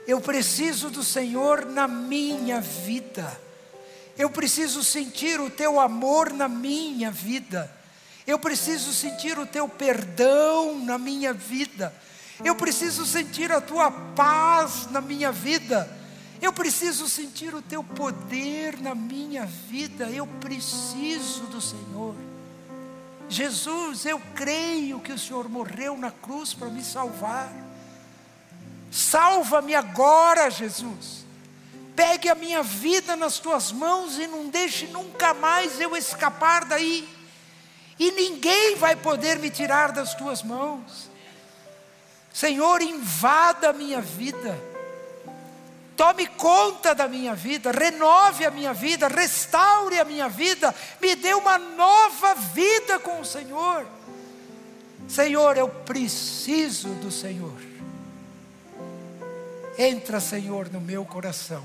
Eu 0.07 0.21
preciso 0.21 0.89
do 0.89 1.03
Senhor 1.03 1.67
na 1.67 1.87
minha 1.89 2.61
vida. 2.61 3.41
Eu 4.17 4.31
preciso 4.31 4.83
sentir 4.83 5.41
o 5.41 5.51
teu 5.51 5.79
amor 5.79 6.33
na 6.33 6.49
minha 6.49 7.11
vida. 7.11 7.76
Eu 8.27 8.39
preciso 8.41 8.93
sentir 8.93 9.39
o 9.39 9.47
teu 9.47 9.69
perdão 9.69 10.81
na 10.81 10.99
minha 10.99 11.33
vida. 11.33 11.95
Eu 12.45 12.57
preciso 12.57 13.07
sentir 13.07 13.53
a 13.53 13.61
tua 13.61 13.91
paz 13.91 14.89
na 14.91 15.01
minha 15.01 15.31
vida. 15.31 15.89
Eu 16.43 16.53
preciso 16.53 17.09
sentir 17.09 17.55
o 17.55 17.63
teu 17.63 17.85
poder 17.85 18.79
na 18.81 18.95
minha 18.95 19.47
vida. 19.47 20.11
Eu 20.11 20.27
preciso 20.27 21.45
do 21.45 21.61
Senhor. 21.61 22.17
Jesus, 23.29 24.05
eu 24.05 24.21
creio 24.35 25.01
que 25.01 25.13
o 25.13 25.19
Senhor 25.19 25.49
morreu 25.49 25.97
na 25.97 26.11
cruz 26.11 26.53
para 26.53 26.69
me 26.69 26.83
salvar. 26.83 27.53
Salva-me 28.91 29.75
agora, 29.75 30.51
Jesus. 30.51 31.25
Pegue 31.95 32.29
a 32.29 32.35
minha 32.35 32.63
vida 32.63 33.17
nas 33.17 33.39
tuas 33.39 33.71
mãos 33.71 34.19
e 34.19 34.27
não 34.27 34.49
deixe 34.49 34.89
nunca 34.89 35.33
mais 35.33 35.81
eu 35.81 35.97
escapar 35.97 36.65
daí 36.65 37.16
e 37.99 38.11
ninguém 38.13 38.77
vai 38.77 38.95
poder 38.95 39.39
me 39.39 39.51
tirar 39.51 39.93
das 39.93 40.15
tuas 40.15 40.43
mãos. 40.43 41.11
Senhor, 42.33 42.83
invada 42.83 43.71
a 43.71 43.73
minha 43.73 44.01
vida, 44.01 44.59
tome 45.97 46.27
conta 46.27 46.95
da 46.95 47.09
minha 47.09 47.35
vida, 47.35 47.73
renove 47.73 48.45
a 48.45 48.51
minha 48.51 48.75
vida, 48.75 49.09
restaure 49.09 49.99
a 49.99 50.05
minha 50.05 50.29
vida, 50.29 50.75
me 51.01 51.17
dê 51.17 51.33
uma 51.33 51.57
nova 51.57 52.35
vida 52.35 52.99
com 52.99 53.21
o 53.21 53.25
Senhor. 53.25 53.87
Senhor, 55.09 55.57
eu 55.57 55.69
preciso 55.69 56.89
do 56.97 57.11
Senhor. 57.11 57.59
Entra, 59.79 60.21
Senhor, 60.21 60.71
no 60.71 60.81
meu 60.81 61.05
coração 61.05 61.65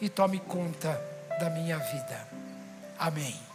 e 0.00 0.08
tome 0.08 0.38
conta 0.40 1.00
da 1.40 1.48
minha 1.50 1.78
vida. 1.78 2.28
Amém. 2.98 3.45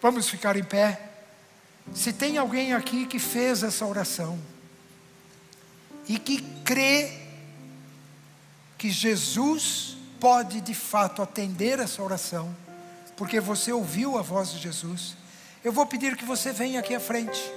Vamos 0.00 0.28
ficar 0.28 0.56
em 0.56 0.64
pé. 0.64 1.00
Se 1.94 2.12
tem 2.12 2.38
alguém 2.38 2.72
aqui 2.72 3.06
que 3.06 3.18
fez 3.18 3.62
essa 3.62 3.84
oração 3.84 4.38
e 6.08 6.18
que 6.18 6.40
crê 6.64 7.12
que 8.78 8.90
Jesus 8.90 9.96
pode 10.18 10.60
de 10.60 10.74
fato 10.74 11.20
atender 11.20 11.78
essa 11.78 12.02
oração, 12.02 12.54
porque 13.16 13.40
você 13.40 13.72
ouviu 13.72 14.16
a 14.16 14.22
voz 14.22 14.52
de 14.52 14.58
Jesus, 14.58 15.16
eu 15.62 15.72
vou 15.72 15.86
pedir 15.86 16.16
que 16.16 16.24
você 16.24 16.52
venha 16.52 16.80
aqui 16.80 16.94
à 16.94 17.00
frente. 17.00 17.52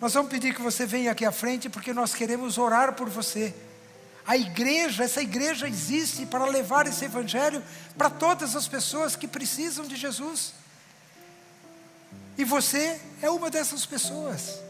Nós 0.00 0.14
vamos 0.14 0.30
pedir 0.30 0.54
que 0.54 0.62
você 0.62 0.86
venha 0.86 1.12
aqui 1.12 1.24
à 1.24 1.30
frente 1.30 1.68
porque 1.68 1.92
nós 1.92 2.14
queremos 2.14 2.58
orar 2.58 2.94
por 2.94 3.08
você. 3.08 3.54
A 4.26 4.36
igreja, 4.36 5.04
essa 5.04 5.22
igreja 5.22 5.68
existe 5.68 6.26
para 6.26 6.46
levar 6.46 6.86
esse 6.86 7.04
evangelho 7.04 7.62
para 7.96 8.10
todas 8.10 8.56
as 8.56 8.66
pessoas 8.66 9.14
que 9.14 9.28
precisam 9.28 9.86
de 9.86 9.96
Jesus. 9.96 10.54
E 12.36 12.44
você 12.44 13.00
é 13.20 13.30
uma 13.30 13.50
dessas 13.50 13.84
pessoas. 13.84 14.60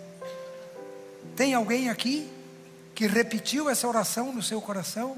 Tem 1.36 1.54
alguém 1.54 1.88
aqui 1.88 2.30
que 2.94 3.06
repetiu 3.06 3.70
essa 3.70 3.86
oração 3.86 4.32
no 4.32 4.42
seu 4.42 4.60
coração 4.60 5.16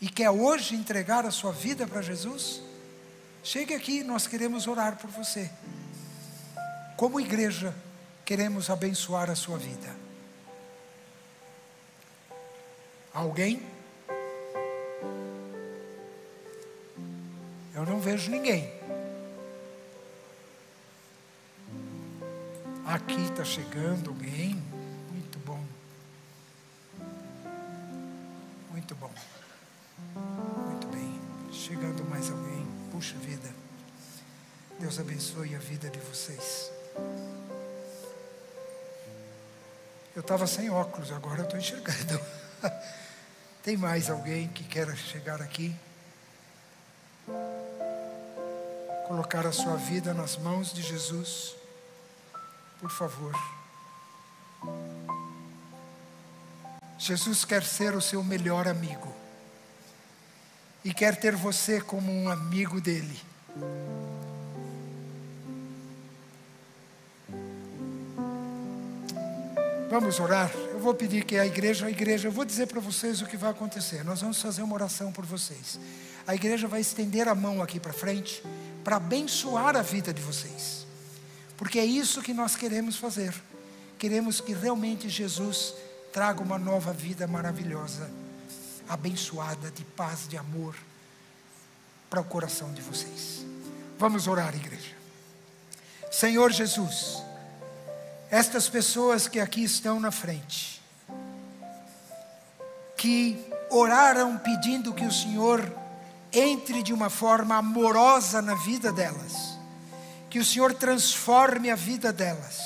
e 0.00 0.08
quer 0.08 0.30
hoje 0.30 0.74
entregar 0.74 1.24
a 1.24 1.30
sua 1.30 1.52
vida 1.52 1.86
para 1.86 2.02
Jesus? 2.02 2.60
Chegue 3.44 3.74
aqui, 3.74 4.02
nós 4.02 4.26
queremos 4.26 4.66
orar 4.66 4.96
por 4.96 5.10
você. 5.10 5.50
Como 6.96 7.20
igreja, 7.20 7.74
queremos 8.24 8.68
abençoar 8.68 9.30
a 9.30 9.34
sua 9.34 9.58
vida. 9.58 9.96
Alguém? 13.14 13.62
Eu 17.74 17.84
não 17.86 18.00
vejo 18.00 18.30
ninguém. 18.30 18.81
Aqui 22.86 23.22
está 23.22 23.44
chegando 23.44 24.10
alguém. 24.10 24.54
Muito 25.10 25.38
bom. 25.38 25.64
Muito 28.70 28.94
bom. 28.96 29.10
Muito 30.66 30.88
bem. 30.88 31.20
Chegando 31.52 32.04
mais 32.04 32.30
alguém. 32.30 32.66
Puxa 32.90 33.16
vida. 33.18 33.48
Deus 34.80 34.98
abençoe 34.98 35.54
a 35.54 35.58
vida 35.58 35.88
de 35.88 36.00
vocês. 36.00 36.70
Eu 40.14 40.20
estava 40.20 40.46
sem 40.46 40.68
óculos, 40.68 41.12
agora 41.12 41.40
eu 41.40 41.44
estou 41.44 41.58
enxergando. 41.58 42.20
Tem 43.62 43.76
mais 43.76 44.10
alguém 44.10 44.48
que 44.48 44.64
queira 44.64 44.94
chegar 44.96 45.40
aqui? 45.40 45.74
Colocar 49.06 49.46
a 49.46 49.52
sua 49.52 49.76
vida 49.76 50.12
nas 50.12 50.36
mãos 50.36 50.72
de 50.72 50.82
Jesus? 50.82 51.61
Por 52.82 52.90
favor. 52.90 53.32
Jesus 56.98 57.44
quer 57.44 57.62
ser 57.62 57.94
o 57.94 58.00
seu 58.00 58.24
melhor 58.24 58.66
amigo. 58.66 59.14
E 60.84 60.92
quer 60.92 61.14
ter 61.14 61.36
você 61.36 61.80
como 61.80 62.12
um 62.12 62.28
amigo 62.28 62.80
dele. 62.80 63.20
Vamos 69.88 70.18
orar. 70.18 70.50
Eu 70.72 70.80
vou 70.80 70.92
pedir 70.92 71.24
que 71.24 71.38
a 71.38 71.46
igreja, 71.46 71.86
a 71.86 71.90
igreja, 71.90 72.26
eu 72.26 72.32
vou 72.32 72.44
dizer 72.44 72.66
para 72.66 72.80
vocês 72.80 73.22
o 73.22 73.26
que 73.26 73.36
vai 73.36 73.52
acontecer. 73.52 74.04
Nós 74.04 74.22
vamos 74.22 74.42
fazer 74.42 74.62
uma 74.62 74.74
oração 74.74 75.12
por 75.12 75.24
vocês. 75.24 75.78
A 76.26 76.34
igreja 76.34 76.66
vai 76.66 76.80
estender 76.80 77.28
a 77.28 77.34
mão 77.34 77.62
aqui 77.62 77.78
para 77.78 77.92
frente 77.92 78.42
para 78.82 78.96
abençoar 78.96 79.76
a 79.76 79.82
vida 79.82 80.12
de 80.12 80.20
vocês. 80.20 80.81
Porque 81.62 81.78
é 81.78 81.84
isso 81.84 82.20
que 82.20 82.34
nós 82.34 82.56
queremos 82.56 82.96
fazer. 82.96 83.32
Queremos 83.96 84.40
que 84.40 84.52
realmente 84.52 85.08
Jesus 85.08 85.76
traga 86.12 86.42
uma 86.42 86.58
nova 86.58 86.92
vida 86.92 87.24
maravilhosa, 87.28 88.10
abençoada 88.88 89.70
de 89.70 89.84
paz, 89.84 90.26
de 90.26 90.36
amor 90.36 90.74
para 92.10 92.20
o 92.20 92.24
coração 92.24 92.72
de 92.72 92.82
vocês. 92.82 93.46
Vamos 93.96 94.26
orar, 94.26 94.52
igreja. 94.56 94.96
Senhor 96.10 96.50
Jesus, 96.50 97.22
estas 98.28 98.68
pessoas 98.68 99.28
que 99.28 99.38
aqui 99.38 99.62
estão 99.62 100.00
na 100.00 100.10
frente, 100.10 100.82
que 102.96 103.38
oraram 103.70 104.36
pedindo 104.36 104.92
que 104.92 105.06
o 105.06 105.12
Senhor 105.12 105.72
entre 106.32 106.82
de 106.82 106.92
uma 106.92 107.08
forma 107.08 107.54
amorosa 107.54 108.42
na 108.42 108.56
vida 108.56 108.92
delas, 108.92 109.51
que 110.32 110.38
o 110.38 110.44
Senhor 110.46 110.72
transforme 110.72 111.70
a 111.70 111.74
vida 111.74 112.10
delas, 112.10 112.58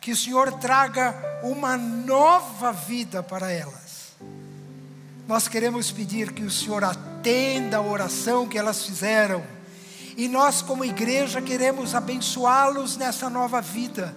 que 0.00 0.12
o 0.12 0.16
Senhor 0.16 0.50
traga 0.50 1.14
uma 1.42 1.76
nova 1.76 2.72
vida 2.72 3.22
para 3.22 3.52
elas. 3.52 4.14
Nós 5.28 5.46
queremos 5.46 5.92
pedir 5.92 6.32
que 6.32 6.42
o 6.42 6.50
Senhor 6.50 6.82
atenda 6.82 7.76
a 7.76 7.82
oração 7.82 8.48
que 8.48 8.56
elas 8.56 8.82
fizeram, 8.82 9.44
e 10.16 10.26
nós, 10.26 10.62
como 10.62 10.86
igreja, 10.86 11.42
queremos 11.42 11.94
abençoá-los 11.94 12.96
nessa 12.96 13.28
nova 13.28 13.60
vida 13.60 14.16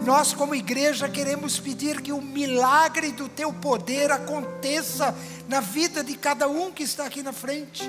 nós, 0.00 0.32
como 0.32 0.54
igreja, 0.54 1.08
queremos 1.08 1.60
pedir 1.60 2.00
que 2.00 2.12
o 2.12 2.20
milagre 2.20 3.12
do 3.12 3.28
teu 3.28 3.52
poder 3.52 4.10
aconteça 4.10 5.14
na 5.48 5.60
vida 5.60 6.02
de 6.02 6.16
cada 6.16 6.48
um 6.48 6.72
que 6.72 6.82
está 6.82 7.04
aqui 7.04 7.22
na 7.22 7.32
frente. 7.32 7.88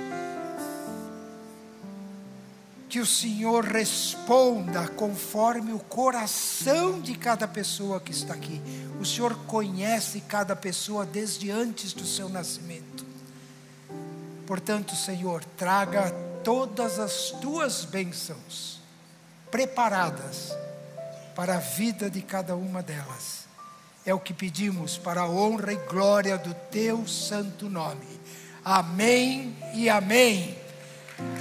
Que 2.93 2.99
o 2.99 3.07
Senhor 3.07 3.65
responda 3.65 4.87
conforme 4.87 5.73
o 5.73 5.79
coração 5.79 7.01
de 7.01 7.15
cada 7.15 7.47
pessoa 7.47 7.99
que 7.99 8.11
está 8.11 8.35
aqui. 8.35 8.61
O 9.01 9.03
Senhor 9.03 9.35
conhece 9.47 10.21
cada 10.21 10.55
pessoa 10.55 11.03
desde 11.03 11.49
antes 11.49 11.91
do 11.91 12.05
seu 12.05 12.29
nascimento. 12.29 13.03
Portanto, 14.45 14.95
Senhor, 14.95 15.43
traga 15.57 16.11
todas 16.43 16.99
as 16.99 17.31
tuas 17.41 17.83
bênçãos 17.83 18.79
preparadas 19.49 20.55
para 21.35 21.55
a 21.55 21.59
vida 21.59 22.11
de 22.11 22.21
cada 22.21 22.55
uma 22.55 22.83
delas. 22.83 23.47
É 24.05 24.13
o 24.13 24.19
que 24.19 24.35
pedimos 24.35 24.99
para 24.99 25.21
a 25.21 25.27
honra 25.27 25.73
e 25.73 25.77
glória 25.87 26.37
do 26.37 26.53
teu 26.69 27.07
santo 27.07 27.67
nome. 27.67 28.05
Amém 28.63 29.57
e 29.73 29.89
amém. 29.89 30.62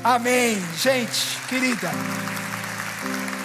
Amém. 0.05 0.57
Gente, 0.77 1.39
querida. 1.49 1.91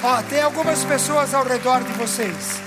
Ó, 0.03 0.21
tem 0.23 0.41
algumas 0.41 0.83
pessoas 0.83 1.33
ao 1.33 1.43
redor 1.43 1.83
de 1.83 1.91
vocês. 1.93 2.59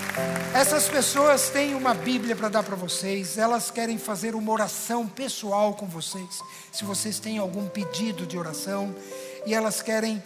Essas 0.55 0.89
pessoas 0.89 1.49
têm 1.49 1.75
uma 1.75 1.95
Bíblia 1.95 2.35
para 2.35 2.49
dar 2.49 2.63
para 2.63 2.75
vocês, 2.75 3.39
elas 3.39 3.71
querem 3.71 3.99
fazer 3.99 4.35
uma 4.35 4.51
oração 4.53 5.07
pessoal 5.07 5.75
com 5.75 5.87
vocês. 5.87 6.41
Se 6.73 6.85
vocês 6.85 7.21
têm 7.21 7.39
algum 7.39 7.69
pedido 7.69 8.27
de 8.27 8.37
oração, 8.37 8.95
e 9.47 9.55
elas 9.55 9.81
querem 9.81 10.17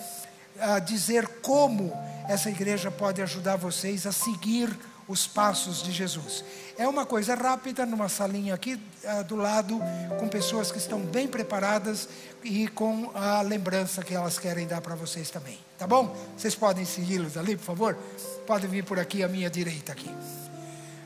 uh, 0.56 0.80
dizer 0.84 1.28
como 1.42 1.92
essa 2.28 2.48
igreja 2.48 2.90
pode 2.90 3.20
ajudar 3.20 3.56
vocês 3.56 4.06
a 4.06 4.12
seguir 4.12 4.74
os 5.06 5.26
passos 5.26 5.82
de 5.82 5.92
Jesus. 5.92 6.44
É 6.76 6.88
uma 6.88 7.06
coisa 7.06 7.34
rápida, 7.34 7.86
numa 7.86 8.08
salinha 8.08 8.54
aqui 8.54 8.74
uh, 8.74 9.24
do 9.24 9.36
lado, 9.36 9.80
com 10.18 10.28
pessoas 10.28 10.72
que 10.72 10.78
estão 10.78 11.00
bem 11.00 11.28
preparadas 11.28 12.08
e 12.42 12.66
com 12.68 13.10
a 13.14 13.40
lembrança 13.42 14.02
que 14.02 14.14
elas 14.14 14.38
querem 14.38 14.66
dar 14.66 14.80
para 14.80 14.94
vocês 14.94 15.30
também. 15.30 15.58
Tá 15.78 15.86
bom? 15.86 16.16
Vocês 16.36 16.54
podem 16.54 16.84
segui-los 16.84 17.36
ali, 17.36 17.56
por 17.56 17.64
favor? 17.64 17.98
Podem 18.46 18.68
vir 18.68 18.84
por 18.84 18.98
aqui 18.98 19.22
à 19.22 19.28
minha 19.28 19.50
direita 19.50 19.92
aqui. 19.92 20.10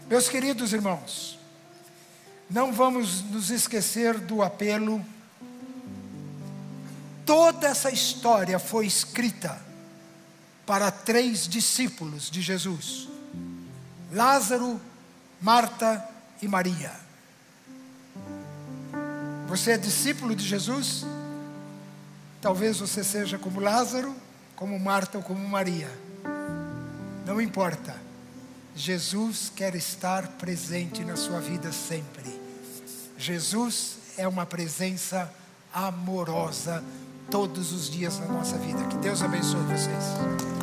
Meus 0.09 0.29
queridos 0.29 0.73
irmãos, 0.73 1.39
não 2.49 2.73
vamos 2.73 3.23
nos 3.23 3.51
esquecer 3.51 4.19
do 4.19 4.43
apelo. 4.43 5.05
Toda 7.27 7.69
essa 7.69 7.91
história 7.91 8.59
foi 8.59 8.87
escrita 8.87 9.61
para 10.65 10.91
três 10.91 11.47
discípulos 11.47 12.31
de 12.31 12.41
Jesus: 12.41 13.09
Lázaro, 14.13 14.81
Marta 15.41 16.07
e 16.41 16.49
Maria. 16.49 16.93
Você 19.49 19.73
é 19.73 19.79
discípulo 19.79 20.35
de 20.35 20.47
Jesus? 20.47 21.05
Talvez 22.41 22.79
você 22.79 23.03
seja 23.03 23.39
como 23.39 23.61
Lázaro, 23.61 24.15
como 24.55 24.79
Marta 24.79 25.19
ou 25.19 25.25
como 25.25 25.47
Maria. 25.49 25.91
Não 27.27 27.41
importa. 27.41 27.97
Jesus 28.75 29.51
quer 29.55 29.75
estar 29.75 30.29
presente 30.39 31.05
na 31.05 31.17
sua 31.17 31.41
vida 31.41 31.73
sempre. 31.73 32.41
Jesus 33.17 33.99
é 34.17 34.27
uma 34.29 34.47
presença 34.47 35.33
amorosa 35.73 36.83
todos 37.31 37.73
os 37.73 37.91
dias 37.91 38.19
na 38.19 38.27
nossa 38.27 38.57
vida. 38.59 38.85
Que 38.85 38.97
Deus 38.99 39.23
abençoe 39.23 39.63
vocês. 39.65 40.58